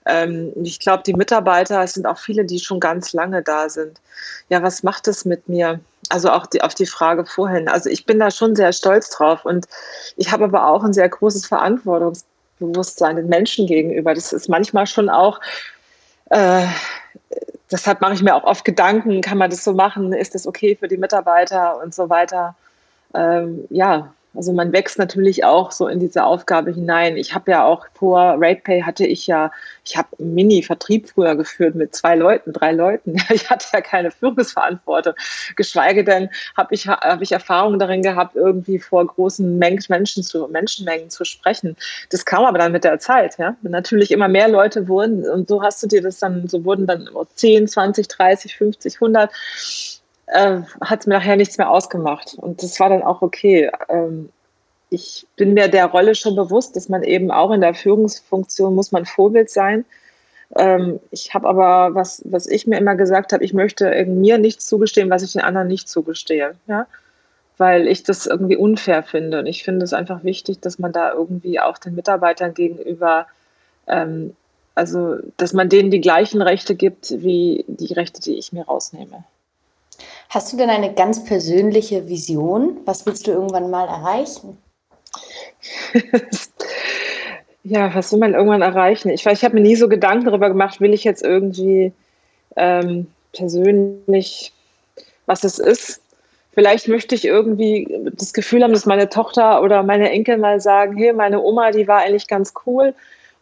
ähm, 0.06 0.54
ich 0.64 0.80
glaube, 0.80 1.02
die 1.04 1.16
Mitarbeiter, 1.16 1.82
es 1.84 1.96
sind 1.96 2.06
auch 2.06 2.20
viele, 2.20 2.46
die 2.46 2.60
schon 2.60 2.80
ganz 2.80 3.14
lange 3.14 3.42
da 3.42 3.70
sind. 3.70 4.00
Ja, 4.50 4.62
was 4.62 4.84
macht 4.84 5.08
es 5.08 5.26
mit 5.26 5.50
mir? 5.50 5.80
Also 6.10 6.32
auch 6.32 6.48
die, 6.48 6.62
auf 6.62 6.74
die 6.74 6.88
Frage 6.88 7.26
vorhin. 7.26 7.68
Also 7.68 7.90
ich 7.90 8.06
bin 8.06 8.20
da 8.20 8.32
schon 8.32 8.56
sehr 8.56 8.74
stolz 8.74 9.10
drauf 9.12 9.46
und 9.46 9.68
ich 10.18 10.32
habe 10.32 10.46
aber 10.46 10.68
auch 10.68 10.84
ein 10.84 10.94
sehr 10.94 11.08
großes 11.08 11.46
Verantwortungsbewusstsein 11.46 13.16
den 13.16 13.28
Menschen 13.28 13.68
gegenüber. 13.68 14.16
Das 14.16 14.34
ist 14.34 14.50
manchmal 14.50 14.88
schon 14.88 15.10
auch, 15.10 15.40
äh, 16.32 16.66
deshalb 17.72 18.02
mache 18.02 18.14
ich 18.14 18.24
mir 18.24 18.36
auch 18.36 18.44
oft 18.44 18.66
Gedanken, 18.66 19.22
kann 19.22 19.38
man 19.38 19.52
das 19.52 19.64
so 19.64 19.74
machen, 19.74 20.12
ist 20.12 20.34
das 20.34 20.48
okay 20.48 20.76
für 20.76 20.88
die 20.88 20.98
Mitarbeiter 20.98 21.80
und 21.82 21.94
so 21.94 22.10
weiter. 22.10 22.56
Ähm, 23.14 23.66
ja, 23.70 24.12
also 24.36 24.54
man 24.54 24.72
wächst 24.72 25.00
natürlich 25.00 25.44
auch 25.44 25.72
so 25.72 25.88
in 25.88 26.00
diese 26.00 26.24
Aufgabe 26.24 26.72
hinein. 26.72 27.18
Ich 27.18 27.34
habe 27.34 27.50
ja 27.52 27.66
auch 27.66 27.88
vor 27.94 28.36
RatePay 28.40 28.84
hatte 28.84 29.06
ich 29.06 29.26
ja, 29.26 29.52
ich 29.84 29.98
habe 29.98 30.10
Mini-Vertrieb 30.20 31.10
früher 31.10 31.36
geführt 31.36 31.74
mit 31.74 31.96
zwei 31.96 32.16
Leuten, 32.16 32.54
drei 32.54 32.72
Leuten. 32.72 33.16
Ich 33.40 33.50
hatte 33.50 33.66
ja 33.74 33.82
keine 33.82 34.12
Führungsverantwortung. 34.12 35.14
Geschweige 35.56 36.04
denn 36.04 36.30
habe 36.56 36.76
ich, 36.76 36.88
hab 36.88 37.22
ich 37.22 37.32
Erfahrungen 37.32 37.80
darin 37.80 38.02
gehabt, 38.02 38.36
irgendwie 38.36 38.80
vor 38.80 39.06
großen 39.06 39.58
Menschen 39.58 40.24
zu, 40.24 40.48
Menschenmengen 40.48 41.10
zu 41.10 41.26
sprechen. 41.26 41.76
Das 42.10 42.26
kam 42.26 42.44
aber 42.44 42.58
dann 42.58 42.72
mit 42.72 42.84
der 42.84 43.00
Zeit, 43.00 43.38
ja. 43.38 43.56
Natürlich 43.62 44.12
immer 44.12 44.28
mehr 44.28 44.48
Leute 44.48 44.88
wurden 44.88 45.28
und 45.28 45.48
so 45.48 45.62
hast 45.64 45.82
du 45.84 45.88
dir 45.88 46.02
das 46.02 46.20
dann, 46.20 46.48
so 46.48 46.66
wurden 46.66 46.86
dann 46.86 47.10
10, 47.36 47.68
20, 47.68 48.08
30, 48.08 48.56
50, 48.58 48.96
100 48.96 49.32
äh, 50.32 50.62
hat 50.82 51.02
es 51.02 51.08
mir 51.08 51.16
nachher 51.16 51.36
nichts 51.36 51.58
mehr 51.58 51.70
ausgemacht. 51.70 52.36
Und 52.36 52.64
das 52.64 52.80
war 52.80 52.90
dann 52.90 53.04
auch 53.04 53.22
okay. 53.22 53.72
Ähm, 53.90 54.30
ich 54.90 55.28
bin 55.36 55.54
mir 55.54 55.68
der 55.68 55.86
Rolle 55.88 56.16
schon 56.16 56.36
bewusst, 56.36 56.76
dass 56.76 56.90
man 56.90 57.04
eben 57.04 57.32
auch 57.32 57.52
in 57.52 57.62
der 57.62 57.74
Führungsfunktion 57.74 58.74
muss 58.74 58.92
man 58.92 59.06
Vorbild 59.06 59.50
sein. 59.50 59.86
Ähm, 60.56 61.00
ich 61.12 61.34
habe 61.34 61.48
aber, 61.48 61.94
was, 61.94 62.22
was 62.26 62.48
ich 62.48 62.66
mir 62.66 62.78
immer 62.78 62.96
gesagt 62.96 63.34
habe, 63.34 63.44
ich 63.44 63.54
möchte 63.54 64.06
mir 64.06 64.38
nichts 64.40 64.66
zugestehen, 64.66 65.10
was 65.10 65.24
ich 65.24 65.34
den 65.34 65.42
anderen 65.42 65.68
nicht 65.68 65.88
zugestehe. 65.88 66.56
Ja? 66.68 66.88
Weil 67.58 67.88
ich 67.88 68.04
das 68.04 68.26
irgendwie 68.26 68.58
unfair 68.58 69.04
finde. 69.04 69.40
Und 69.40 69.46
ich 69.46 69.64
finde 69.64 69.84
es 69.84 69.94
einfach 69.94 70.24
wichtig, 70.24 70.60
dass 70.62 70.80
man 70.80 70.92
da 70.92 71.14
irgendwie 71.14 71.60
auch 71.60 71.78
den 71.78 71.96
Mitarbeitern 71.96 72.54
gegenüber 72.54 73.28
ähm, 73.88 74.36
also 74.76 75.18
dass 75.36 75.52
man 75.52 75.68
denen 75.68 75.92
die 75.92 76.00
gleichen 76.00 76.42
Rechte 76.42 76.74
gibt 76.74 77.12
wie 77.12 77.66
die 77.68 77.94
Rechte, 77.94 78.22
die 78.22 78.38
ich 78.38 78.54
mir 78.54 78.64
rausnehme. 78.64 79.26
Hast 80.30 80.54
du 80.54 80.58
denn 80.58 80.70
eine 80.70 80.94
ganz 80.94 81.24
persönliche 81.24 82.08
Vision? 82.08 82.78
Was 82.86 83.06
willst 83.08 83.26
du 83.26 83.32
irgendwann 83.32 83.72
mal 83.72 83.88
erreichen? 83.88 84.58
ja, 87.64 87.94
was 87.96 88.12
will 88.12 88.20
man 88.20 88.36
irgendwann 88.36 88.62
erreichen? 88.62 89.10
Ich, 89.10 89.26
ich 89.26 89.44
habe 89.44 89.56
mir 89.56 89.62
nie 89.62 89.76
so 89.76 89.90
Gedanken 89.90 90.26
darüber 90.26 90.50
gemacht, 90.50 90.82
will 90.82 90.94
ich 90.94 91.04
jetzt 91.04 91.24
irgendwie 91.24 91.92
ähm, 92.56 93.08
persönlich, 93.34 94.54
was 95.26 95.44
es 95.44 95.58
ist. 95.58 96.00
Vielleicht 96.52 96.88
möchte 96.88 97.16
ich 97.16 97.26
irgendwie 97.26 97.88
das 98.14 98.34
Gefühl 98.34 98.64
haben, 98.64 98.74
dass 98.74 98.86
meine 98.86 99.10
Tochter 99.10 99.64
oder 99.64 99.82
meine 99.82 100.12
Enkel 100.12 100.38
mal 100.38 100.60
sagen, 100.60 100.96
hey, 100.96 101.12
meine 101.12 101.42
Oma, 101.42 101.72
die 101.72 101.88
war 101.88 102.00
eigentlich 102.00 102.28
ganz 102.28 102.54
cool 102.68 102.94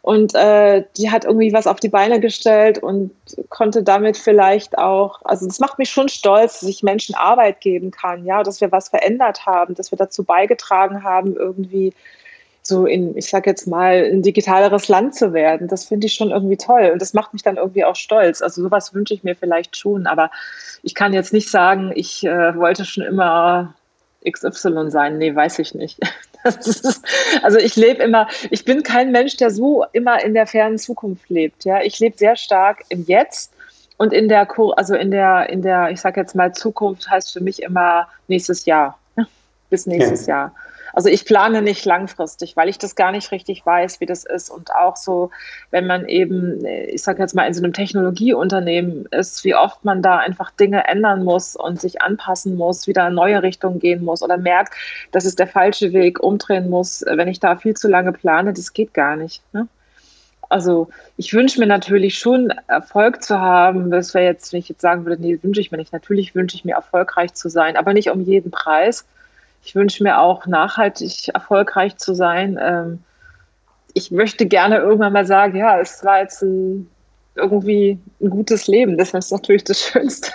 und 0.02 0.34
äh, 0.34 0.84
die 0.96 1.10
hat 1.10 1.24
irgendwie 1.24 1.52
was 1.52 1.66
auf 1.66 1.80
die 1.80 1.88
Beine 1.88 2.20
gestellt 2.20 2.78
und 2.78 3.10
konnte 3.48 3.82
damit 3.82 4.16
vielleicht 4.16 4.78
auch, 4.78 5.20
also 5.24 5.46
das 5.46 5.58
macht 5.58 5.78
mich 5.78 5.90
schon 5.90 6.08
stolz, 6.08 6.60
dass 6.60 6.68
ich 6.68 6.82
Menschen 6.82 7.14
Arbeit 7.14 7.60
geben 7.60 7.90
kann, 7.90 8.24
ja, 8.24 8.42
dass 8.42 8.60
wir 8.60 8.72
was 8.72 8.88
verändert 8.88 9.44
haben, 9.44 9.74
dass 9.74 9.90
wir 9.92 9.98
dazu 9.98 10.22
beigetragen 10.24 11.02
haben, 11.02 11.36
irgendwie 11.36 11.92
so 12.62 12.86
in, 12.86 13.16
ich 13.16 13.28
sag 13.28 13.46
jetzt 13.46 13.66
mal, 13.66 14.04
ein 14.04 14.22
digitaleres 14.22 14.88
Land 14.88 15.14
zu 15.14 15.32
werden. 15.32 15.68
Das 15.68 15.86
finde 15.86 16.06
ich 16.06 16.14
schon 16.14 16.30
irgendwie 16.30 16.56
toll 16.56 16.90
und 16.92 17.02
das 17.02 17.14
macht 17.14 17.32
mich 17.32 17.42
dann 17.42 17.56
irgendwie 17.56 17.84
auch 17.84 17.96
stolz. 17.96 18.40
Also 18.42 18.62
sowas 18.62 18.94
wünsche 18.94 19.14
ich 19.14 19.24
mir 19.24 19.34
vielleicht 19.34 19.76
schon, 19.76 20.06
aber 20.06 20.30
ich 20.82 20.94
kann 20.94 21.12
jetzt 21.12 21.32
nicht 21.32 21.50
sagen, 21.50 21.92
ich 21.94 22.24
äh, 22.24 22.56
wollte 22.56 22.84
schon 22.84 23.04
immer 23.04 23.74
XY 24.28 24.90
sein. 24.90 25.18
Nee, 25.18 25.34
weiß 25.34 25.58
ich 25.58 25.74
nicht. 25.74 25.98
Also 27.42 27.58
ich 27.58 27.76
lebe 27.76 28.02
immer, 28.02 28.28
ich 28.50 28.64
bin 28.64 28.82
kein 28.82 29.12
Mensch, 29.12 29.36
der 29.36 29.50
so 29.50 29.84
immer 29.92 30.22
in 30.24 30.34
der 30.34 30.46
fernen 30.46 30.78
Zukunft 30.78 31.28
lebt. 31.30 31.64
Ja, 31.64 31.82
ich 31.82 31.98
lebe 31.98 32.16
sehr 32.16 32.36
stark 32.36 32.84
im 32.88 33.04
Jetzt 33.04 33.52
und 33.96 34.12
in 34.12 34.28
der, 34.28 34.48
also 34.76 34.94
in 34.94 35.10
der, 35.10 35.48
in 35.50 35.62
der, 35.62 35.90
ich 35.90 36.00
sage 36.00 36.20
jetzt 36.20 36.34
mal 36.34 36.52
Zukunft 36.52 37.10
heißt 37.10 37.32
für 37.32 37.40
mich 37.40 37.62
immer 37.62 38.08
nächstes 38.28 38.64
Jahr, 38.64 38.97
bis 39.70 39.86
nächstes 39.86 40.26
ja. 40.26 40.34
Jahr. 40.34 40.54
Also 40.92 41.08
ich 41.08 41.24
plane 41.24 41.62
nicht 41.62 41.84
langfristig, 41.84 42.56
weil 42.56 42.68
ich 42.68 42.78
das 42.78 42.96
gar 42.96 43.12
nicht 43.12 43.30
richtig 43.30 43.64
weiß, 43.64 44.00
wie 44.00 44.06
das 44.06 44.24
ist. 44.24 44.50
Und 44.50 44.74
auch 44.74 44.96
so, 44.96 45.30
wenn 45.70 45.86
man 45.86 46.08
eben, 46.08 46.64
ich 46.64 47.02
sage 47.02 47.22
jetzt 47.22 47.34
mal, 47.34 47.46
in 47.46 47.54
so 47.54 47.62
einem 47.62 47.72
Technologieunternehmen 47.72 49.06
ist, 49.10 49.44
wie 49.44 49.54
oft 49.54 49.84
man 49.84 50.02
da 50.02 50.18
einfach 50.18 50.50
Dinge 50.50 50.86
ändern 50.86 51.24
muss 51.24 51.56
und 51.56 51.80
sich 51.80 52.02
anpassen 52.02 52.56
muss, 52.56 52.86
wieder 52.86 53.08
in 53.08 53.14
neue 53.14 53.42
Richtungen 53.42 53.78
gehen 53.78 54.04
muss 54.04 54.22
oder 54.22 54.38
merkt, 54.38 54.74
das 55.12 55.24
ist 55.24 55.38
der 55.38 55.46
falsche 55.46 55.92
Weg, 55.92 56.20
umdrehen 56.20 56.70
muss, 56.70 57.04
wenn 57.06 57.28
ich 57.28 57.40
da 57.40 57.56
viel 57.56 57.74
zu 57.74 57.88
lange 57.88 58.12
plane, 58.12 58.52
das 58.52 58.72
geht 58.72 58.94
gar 58.94 59.16
nicht. 59.16 59.42
Ne? 59.52 59.68
Also 60.48 60.88
ich 61.16 61.34
wünsche 61.34 61.60
mir 61.60 61.66
natürlich 61.66 62.18
schon 62.18 62.52
Erfolg 62.66 63.22
zu 63.22 63.38
haben. 63.38 63.90
Das 63.90 64.14
wäre 64.14 64.24
jetzt, 64.24 64.52
wenn 64.52 64.60
ich 64.60 64.68
jetzt 64.68 64.80
sagen 64.80 65.04
würde, 65.04 65.20
nee, 65.20 65.38
wünsche 65.42 65.60
ich 65.60 65.70
mir 65.70 65.78
nicht. 65.78 65.92
Natürlich 65.92 66.34
wünsche 66.34 66.56
ich 66.56 66.64
mir 66.64 66.74
erfolgreich 66.74 67.34
zu 67.34 67.50
sein, 67.50 67.76
aber 67.76 67.92
nicht 67.92 68.10
um 68.10 68.22
jeden 68.22 68.50
Preis 68.50 69.04
ich 69.62 69.74
wünsche 69.74 70.02
mir 70.02 70.18
auch 70.18 70.46
nachhaltig 70.46 71.28
erfolgreich 71.28 71.96
zu 71.96 72.14
sein. 72.14 72.58
Ähm, 72.60 73.02
ich 73.94 74.10
möchte 74.10 74.46
gerne 74.46 74.78
irgendwann 74.78 75.12
mal 75.12 75.26
sagen, 75.26 75.56
ja, 75.56 75.78
es 75.80 76.04
war 76.04 76.20
jetzt 76.20 76.42
ein, 76.42 76.88
irgendwie 77.34 77.98
ein 78.20 78.30
gutes 78.30 78.66
Leben. 78.66 78.96
Das 78.96 79.14
ist 79.14 79.32
natürlich 79.32 79.64
das 79.64 79.80
Schönste. 79.90 80.32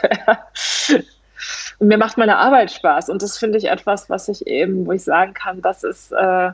und 1.80 1.88
mir 1.88 1.98
macht 1.98 2.18
meine 2.18 2.38
Arbeit 2.38 2.72
Spaß. 2.72 3.10
Und 3.10 3.22
das 3.22 3.38
finde 3.38 3.58
ich 3.58 3.66
etwas, 3.66 4.10
was 4.10 4.28
ich 4.28 4.46
eben, 4.48 4.86
wo 4.86 4.92
ich 4.92 5.04
sagen 5.04 5.34
kann, 5.34 5.62
das 5.62 5.84
ist, 5.84 6.12
äh, 6.12 6.52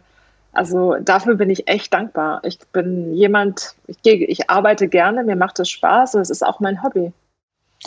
also 0.52 0.96
dafür 1.02 1.36
bin 1.36 1.50
ich 1.50 1.68
echt 1.68 1.94
dankbar. 1.94 2.42
Ich 2.44 2.60
bin 2.72 3.14
jemand, 3.14 3.76
ich, 3.88 3.98
ich 4.04 4.50
arbeite 4.50 4.88
gerne, 4.88 5.24
mir 5.24 5.36
macht 5.36 5.60
es 5.60 5.70
Spaß 5.70 6.16
und 6.16 6.22
es 6.22 6.30
ist 6.30 6.46
auch 6.46 6.60
mein 6.60 6.84
Hobby. 6.84 7.12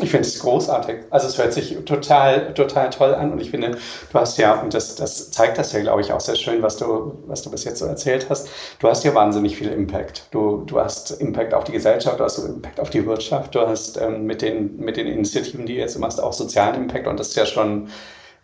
Ich 0.00 0.11
finde 0.11 0.26
es 0.26 0.38
großartig. 0.38 1.00
Also 1.11 1.28
es 1.28 1.37
hört 1.37 1.52
sich 1.52 1.76
total, 1.84 2.54
total 2.54 2.88
toll 2.88 3.14
an 3.14 3.30
und 3.30 3.40
ich 3.42 3.50
finde, 3.50 3.72
du 3.72 4.18
hast 4.18 4.38
ja, 4.38 4.58
und 4.58 4.72
das, 4.72 4.94
das 4.94 5.30
zeigt 5.30 5.58
das 5.58 5.72
ja, 5.72 5.80
glaube 5.80 6.00
ich, 6.00 6.14
auch 6.14 6.20
sehr 6.20 6.34
schön, 6.34 6.62
was 6.62 6.78
du, 6.78 7.18
was 7.26 7.42
du 7.42 7.50
bis 7.50 7.64
jetzt 7.64 7.80
so 7.80 7.84
erzählt 7.84 8.28
hast. 8.30 8.49
Du 8.78 8.88
hast 8.88 9.04
ja 9.04 9.14
wahnsinnig 9.14 9.54
viel 9.54 9.68
Impact. 9.68 10.28
Du, 10.30 10.64
du 10.64 10.80
hast 10.80 11.11
Impact 11.11 11.52
auf 11.52 11.64
die 11.64 11.72
Gesellschaft, 11.72 12.18
du 12.18 12.25
hast 12.25 12.38
Impact 12.38 12.80
auf 12.80 12.88
die 12.88 13.04
Wirtschaft, 13.04 13.54
du 13.54 13.61
hast 13.61 13.99
ähm, 13.99 14.25
mit, 14.25 14.40
den, 14.40 14.78
mit 14.78 14.96
den 14.96 15.06
Initiativen, 15.06 15.66
die 15.66 15.75
du 15.75 15.80
jetzt 15.80 15.99
machst, 15.99 16.22
auch 16.22 16.32
sozialen 16.32 16.75
Impact 16.75 17.06
und 17.06 17.20
das 17.20 17.28
ist 17.28 17.37
ja 17.37 17.44
schon 17.44 17.88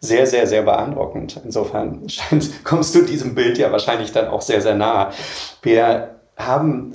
sehr, 0.00 0.26
sehr, 0.26 0.46
sehr 0.46 0.62
beeindruckend. 0.62 1.40
Insofern 1.44 2.06
scheint, 2.10 2.62
kommst 2.62 2.94
du 2.94 3.00
diesem 3.02 3.34
Bild 3.34 3.56
ja 3.56 3.72
wahrscheinlich 3.72 4.12
dann 4.12 4.28
auch 4.28 4.42
sehr, 4.42 4.60
sehr 4.60 4.74
nahe. 4.74 5.12
Wir 5.62 6.16
haben 6.36 6.94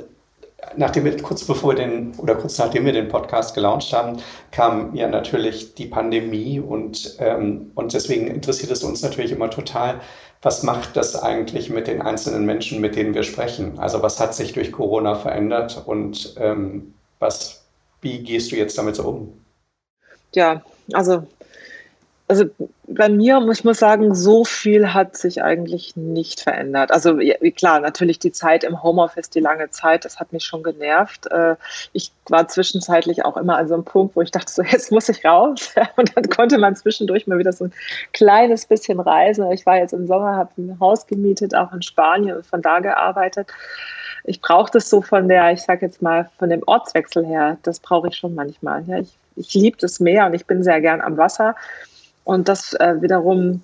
nachdem 0.75 1.05
wir 1.05 1.21
kurz 1.21 1.43
bevor 1.43 1.75
den 1.75 2.13
oder 2.17 2.35
kurz 2.35 2.57
nachdem 2.57 2.85
wir 2.85 2.93
den 2.93 3.07
Podcast 3.07 3.55
gelauncht 3.55 3.93
haben, 3.93 4.17
kam 4.51 4.95
ja 4.95 5.07
natürlich 5.07 5.75
die 5.75 5.85
Pandemie 5.85 6.59
und, 6.59 7.15
ähm, 7.19 7.71
und 7.75 7.93
deswegen 7.93 8.27
interessiert 8.27 8.71
es 8.71 8.83
uns 8.83 9.01
natürlich 9.01 9.31
immer 9.31 9.49
total, 9.49 10.01
was 10.41 10.63
macht 10.63 10.97
das 10.97 11.21
eigentlich 11.21 11.69
mit 11.69 11.87
den 11.87 12.01
einzelnen 12.01 12.45
Menschen, 12.45 12.81
mit 12.81 12.95
denen 12.95 13.13
wir 13.13 13.23
sprechen? 13.23 13.79
Also 13.79 14.01
was 14.01 14.19
hat 14.19 14.35
sich 14.35 14.53
durch 14.53 14.71
Corona 14.71 15.15
verändert 15.15 15.81
und 15.85 16.35
ähm, 16.37 16.93
was, 17.19 17.63
wie 18.01 18.19
gehst 18.19 18.51
du 18.51 18.57
jetzt 18.57 18.77
damit 18.77 18.97
so 18.97 19.03
um? 19.03 19.33
Ja, 20.33 20.61
also 20.91 21.25
also 22.27 22.45
bei 22.87 23.09
mir, 23.09 23.45
ich 23.51 23.63
muss 23.63 23.79
sagen, 23.79 24.15
so 24.15 24.45
viel 24.45 24.93
hat 24.93 25.17
sich 25.17 25.43
eigentlich 25.43 25.95
nicht 25.95 26.41
verändert. 26.41 26.91
Also 26.91 27.17
klar, 27.55 27.79
natürlich 27.79 28.19
die 28.19 28.31
Zeit 28.31 28.63
im 28.63 28.81
Homeoffice, 28.81 29.29
die 29.29 29.39
lange 29.39 29.69
Zeit, 29.71 30.05
das 30.05 30.19
hat 30.19 30.31
mich 30.31 30.43
schon 30.43 30.63
genervt. 30.63 31.27
Äh, 31.27 31.55
ich 31.91 32.11
war 32.29 32.47
zwischenzeitlich 32.47 33.25
auch 33.25 33.35
immer 33.35 33.57
an 33.57 33.67
so 33.67 33.73
einem 33.73 33.83
Punkt, 33.83 34.15
wo 34.15 34.21
ich 34.21 34.31
dachte, 34.31 34.51
so 34.51 34.61
jetzt 34.63 34.91
muss 34.91 35.09
ich 35.09 35.25
raus. 35.25 35.73
Und 35.97 36.15
dann 36.15 36.29
konnte 36.29 36.57
man 36.57 36.75
zwischendurch 36.75 37.27
mal 37.27 37.39
wieder 37.39 37.53
so 37.53 37.65
ein 37.65 37.73
kleines 38.13 38.65
bisschen 38.65 38.99
reisen. 38.99 39.49
Ich 39.51 39.65
war 39.65 39.77
jetzt 39.77 39.93
im 39.93 40.07
Sommer, 40.07 40.35
habe 40.35 40.51
ein 40.57 40.77
Haus 40.79 41.07
gemietet, 41.07 41.55
auch 41.55 41.73
in 41.73 41.81
Spanien 41.81 42.37
und 42.37 42.45
von 42.45 42.61
da 42.61 42.79
gearbeitet. 42.79 43.49
Ich 44.23 44.39
brauche 44.39 44.71
das 44.71 44.89
so 44.89 45.01
von 45.01 45.27
der, 45.27 45.51
ich 45.51 45.61
sage 45.61 45.85
jetzt 45.85 46.01
mal, 46.01 46.29
von 46.39 46.49
dem 46.49 46.63
Ortswechsel 46.65 47.25
her. 47.25 47.57
Das 47.63 47.79
brauche 47.79 48.07
ich 48.07 48.15
schon 48.15 48.35
manchmal. 48.35 48.83
Ja, 48.87 48.99
ich, 48.99 49.17
ich 49.35 49.53
liebe 49.53 49.77
das 49.77 49.99
Meer 49.99 50.25
und 50.25 50.33
ich 50.33 50.45
bin 50.45 50.63
sehr 50.63 50.79
gern 50.79 51.01
am 51.01 51.17
Wasser. 51.17 51.55
Und 52.23 52.47
das 52.47 52.73
äh, 52.73 53.01
wiederum 53.01 53.61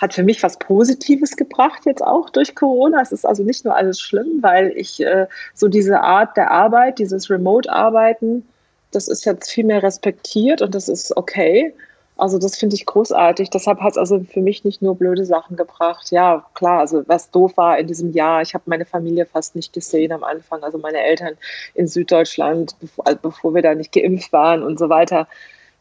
hat 0.00 0.14
für 0.14 0.22
mich 0.22 0.42
was 0.42 0.58
Positives 0.58 1.36
gebracht 1.36 1.86
jetzt 1.86 2.02
auch 2.02 2.28
durch 2.30 2.54
Corona. 2.54 3.00
Es 3.00 3.12
ist 3.12 3.24
also 3.24 3.42
nicht 3.42 3.64
nur 3.64 3.74
alles 3.74 4.00
schlimm, 4.00 4.42
weil 4.42 4.72
ich 4.76 5.00
äh, 5.00 5.26
so 5.54 5.68
diese 5.68 6.00
Art 6.00 6.36
der 6.36 6.50
Arbeit, 6.50 6.98
dieses 6.98 7.30
Remote-Arbeiten, 7.30 8.46
das 8.90 9.08
ist 9.08 9.24
jetzt 9.24 9.50
viel 9.50 9.64
mehr 9.64 9.82
respektiert 9.82 10.62
und 10.62 10.74
das 10.74 10.88
ist 10.88 11.16
okay. 11.16 11.72
Also 12.16 12.38
das 12.38 12.56
finde 12.56 12.76
ich 12.76 12.86
großartig. 12.86 13.50
Deshalb 13.50 13.80
hat 13.80 13.92
es 13.92 13.98
also 13.98 14.20
für 14.20 14.40
mich 14.40 14.64
nicht 14.64 14.82
nur 14.82 14.94
blöde 14.94 15.24
Sachen 15.24 15.56
gebracht. 15.56 16.12
Ja, 16.12 16.46
klar, 16.54 16.80
also 16.80 17.02
was 17.08 17.30
doof 17.30 17.56
war 17.56 17.78
in 17.78 17.88
diesem 17.88 18.12
Jahr, 18.12 18.40
ich 18.40 18.54
habe 18.54 18.64
meine 18.66 18.84
Familie 18.84 19.26
fast 19.26 19.56
nicht 19.56 19.72
gesehen 19.72 20.12
am 20.12 20.22
Anfang, 20.22 20.62
also 20.62 20.78
meine 20.78 21.02
Eltern 21.02 21.34
in 21.74 21.88
Süddeutschland, 21.88 22.76
bevor, 22.80 23.06
also 23.06 23.18
bevor 23.20 23.54
wir 23.54 23.62
da 23.62 23.74
nicht 23.74 23.90
geimpft 23.90 24.32
waren 24.32 24.62
und 24.62 24.78
so 24.78 24.88
weiter. 24.88 25.26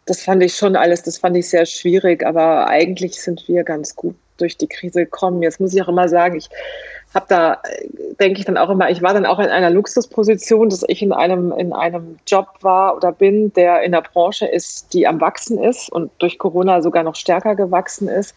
Das 0.05 0.21
fand 0.21 0.43
ich 0.43 0.55
schon 0.55 0.75
alles, 0.75 1.03
das 1.03 1.17
fand 1.17 1.37
ich 1.37 1.49
sehr 1.49 1.65
schwierig, 1.65 2.25
aber 2.25 2.67
eigentlich 2.67 3.21
sind 3.21 3.47
wir 3.47 3.63
ganz 3.63 3.95
gut 3.95 4.15
durch 4.37 4.57
die 4.57 4.67
Krise 4.67 5.05
gekommen. 5.05 5.41
Jetzt 5.41 5.59
muss 5.59 5.73
ich 5.73 5.81
auch 5.81 5.87
immer 5.87 6.09
sagen, 6.09 6.35
ich 6.35 6.49
habe 7.13 7.25
da, 7.29 7.61
denke 8.19 8.39
ich 8.39 8.45
dann 8.45 8.57
auch 8.57 8.69
immer, 8.69 8.89
ich 8.89 9.01
war 9.01 9.13
dann 9.13 9.25
auch 9.25 9.39
in 9.39 9.49
einer 9.49 9.69
Luxusposition, 9.69 10.69
dass 10.69 10.83
ich 10.87 11.01
in 11.01 11.13
einem, 11.13 11.51
in 11.51 11.71
einem 11.73 12.17
Job 12.27 12.47
war 12.61 12.95
oder 12.95 13.11
bin, 13.11 13.53
der 13.53 13.83
in 13.83 13.91
der 13.91 14.01
Branche 14.01 14.47
ist, 14.47 14.93
die 14.93 15.07
am 15.07 15.21
Wachsen 15.21 15.61
ist 15.61 15.91
und 15.91 16.11
durch 16.17 16.39
Corona 16.39 16.81
sogar 16.81 17.03
noch 17.03 17.15
stärker 17.15 17.55
gewachsen 17.55 18.07
ist. 18.07 18.35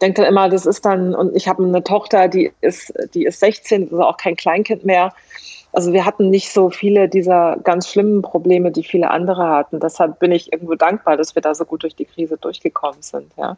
Denke 0.00 0.22
dann 0.22 0.30
immer, 0.30 0.48
das 0.48 0.66
ist 0.66 0.84
dann, 0.84 1.14
und 1.14 1.34
ich 1.34 1.48
habe 1.48 1.64
eine 1.64 1.82
Tochter, 1.82 2.28
die 2.28 2.52
ist, 2.60 2.92
die 3.14 3.24
ist 3.24 3.40
16, 3.40 3.84
also 3.84 4.02
auch 4.02 4.16
kein 4.16 4.36
Kleinkind 4.36 4.84
mehr. 4.84 5.12
Also 5.72 5.92
wir 5.92 6.04
hatten 6.04 6.30
nicht 6.30 6.52
so 6.52 6.70
viele 6.70 7.08
dieser 7.08 7.56
ganz 7.62 7.88
schlimmen 7.88 8.22
Probleme, 8.22 8.70
die 8.70 8.84
viele 8.84 9.10
andere 9.10 9.48
hatten. 9.48 9.80
Deshalb 9.80 10.18
bin 10.18 10.32
ich 10.32 10.52
irgendwo 10.52 10.74
dankbar, 10.74 11.16
dass 11.16 11.34
wir 11.34 11.42
da 11.42 11.54
so 11.54 11.64
gut 11.64 11.82
durch 11.82 11.94
die 11.94 12.04
Krise 12.04 12.36
durchgekommen 12.38 13.02
sind, 13.02 13.30
ja. 13.36 13.56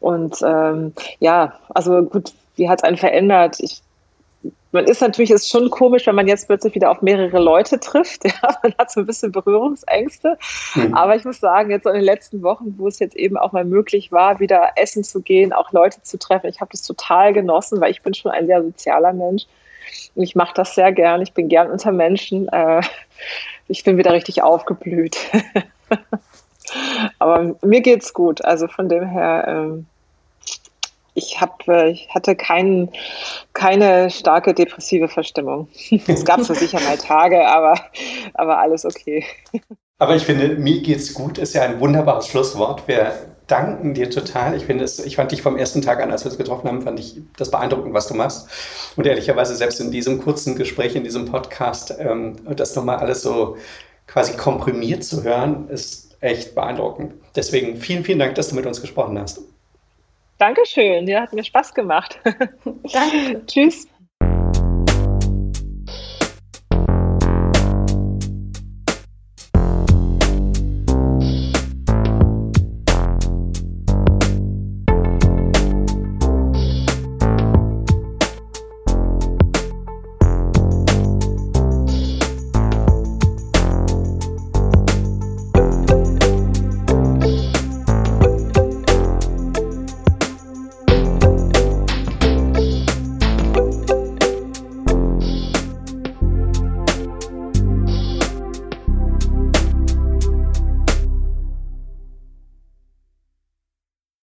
Und 0.00 0.36
ähm, 0.42 0.92
ja, 1.18 1.54
also 1.70 2.02
gut, 2.02 2.32
wie 2.56 2.68
hat 2.68 2.80
es 2.80 2.84
einen 2.84 2.98
verändert? 2.98 3.56
Ich, 3.60 3.80
man 4.74 4.86
ist 4.86 5.00
natürlich, 5.00 5.30
ist 5.30 5.48
schon 5.48 5.70
komisch, 5.70 6.06
wenn 6.06 6.16
man 6.16 6.26
jetzt 6.26 6.48
plötzlich 6.48 6.74
wieder 6.74 6.90
auf 6.90 7.00
mehrere 7.00 7.38
Leute 7.38 7.78
trifft. 7.80 8.24
Ja, 8.42 8.58
man 8.62 8.74
hat 8.78 8.90
so 8.90 9.00
ein 9.00 9.06
bisschen 9.06 9.30
Berührungsängste. 9.30 10.36
Mhm. 10.74 10.94
Aber 10.94 11.14
ich 11.14 11.24
muss 11.24 11.38
sagen, 11.38 11.70
jetzt 11.70 11.84
so 11.84 11.90
in 11.90 11.96
den 11.96 12.04
letzten 12.04 12.42
Wochen, 12.42 12.74
wo 12.76 12.88
es 12.88 12.98
jetzt 12.98 13.14
eben 13.14 13.36
auch 13.36 13.52
mal 13.52 13.64
möglich 13.64 14.10
war, 14.10 14.40
wieder 14.40 14.70
essen 14.74 15.04
zu 15.04 15.20
gehen, 15.20 15.52
auch 15.52 15.72
Leute 15.72 16.02
zu 16.02 16.18
treffen, 16.18 16.48
ich 16.48 16.60
habe 16.60 16.72
das 16.72 16.82
total 16.82 17.32
genossen, 17.32 17.80
weil 17.80 17.92
ich 17.92 18.02
bin 18.02 18.12
schon 18.14 18.32
ein 18.32 18.46
sehr 18.46 18.62
sozialer 18.62 19.12
Mensch. 19.12 19.44
Und 20.16 20.22
ich 20.24 20.34
mache 20.34 20.54
das 20.54 20.74
sehr 20.74 20.90
gern. 20.90 21.22
Ich 21.22 21.32
bin 21.32 21.48
gern 21.48 21.70
unter 21.70 21.92
Menschen. 21.92 22.48
Äh, 22.48 22.80
ich 23.68 23.84
bin 23.84 23.96
wieder 23.96 24.12
richtig 24.12 24.42
aufgeblüht. 24.42 25.16
Aber 27.20 27.54
mir 27.62 27.80
geht's 27.80 28.12
gut. 28.12 28.44
Also 28.44 28.66
von 28.66 28.88
dem 28.88 29.06
her, 29.06 29.44
ähm, 29.46 29.86
ich, 31.14 31.40
hab, 31.40 31.66
äh, 31.68 31.90
ich 31.90 32.08
hatte 32.14 32.36
kein, 32.36 32.90
keine 33.52 34.10
starke 34.10 34.52
depressive 34.52 35.08
Verstimmung. 35.08 35.68
Es 36.06 36.24
gab 36.24 36.40
so 36.40 36.54
sicher 36.54 36.80
mal 36.80 36.98
Tage, 36.98 37.46
aber, 37.46 37.78
aber 38.34 38.58
alles 38.58 38.84
okay. 38.84 39.24
Aber 39.98 40.16
ich 40.16 40.24
finde, 40.24 40.48
mir 40.56 40.82
geht's 40.82 41.14
gut 41.14 41.38
ist 41.38 41.54
ja 41.54 41.62
ein 41.62 41.80
wunderbares 41.80 42.26
Schlusswort. 42.26 42.86
Wir 42.88 43.12
danken 43.46 43.94
dir 43.94 44.10
total. 44.10 44.56
Ich 44.56 44.64
finde 44.64 44.84
es, 44.84 44.98
ich 44.98 45.16
fand 45.16 45.30
dich 45.32 45.42
vom 45.42 45.56
ersten 45.56 45.82
Tag 45.82 46.02
an, 46.02 46.10
als 46.10 46.24
wir 46.24 46.30
uns 46.30 46.38
getroffen 46.38 46.68
haben, 46.68 46.82
fand 46.82 46.98
ich 46.98 47.20
das 47.36 47.50
beeindruckend, 47.50 47.94
was 47.94 48.08
du 48.08 48.14
machst. 48.14 48.48
Und 48.96 49.06
ehrlicherweise 49.06 49.54
selbst 49.54 49.80
in 49.80 49.90
diesem 49.90 50.20
kurzen 50.20 50.56
Gespräch, 50.56 50.96
in 50.96 51.04
diesem 51.04 51.26
Podcast, 51.26 51.94
ähm, 51.98 52.36
das 52.56 52.74
nochmal 52.74 52.96
alles 52.96 53.22
so 53.22 53.56
quasi 54.06 54.36
komprimiert 54.36 55.04
zu 55.04 55.22
hören, 55.22 55.68
ist 55.68 56.16
echt 56.20 56.54
beeindruckend. 56.54 57.14
Deswegen 57.36 57.76
vielen, 57.76 58.04
vielen 58.04 58.18
Dank, 58.18 58.34
dass 58.34 58.48
du 58.48 58.56
mit 58.56 58.66
uns 58.66 58.80
gesprochen 58.80 59.18
hast. 59.18 59.40
Dankeschön, 60.38 61.06
ja, 61.06 61.22
hat 61.22 61.32
mir 61.32 61.44
Spaß 61.44 61.74
gemacht. 61.74 62.18
Danke. 62.92 63.42
Tschüss. 63.46 63.88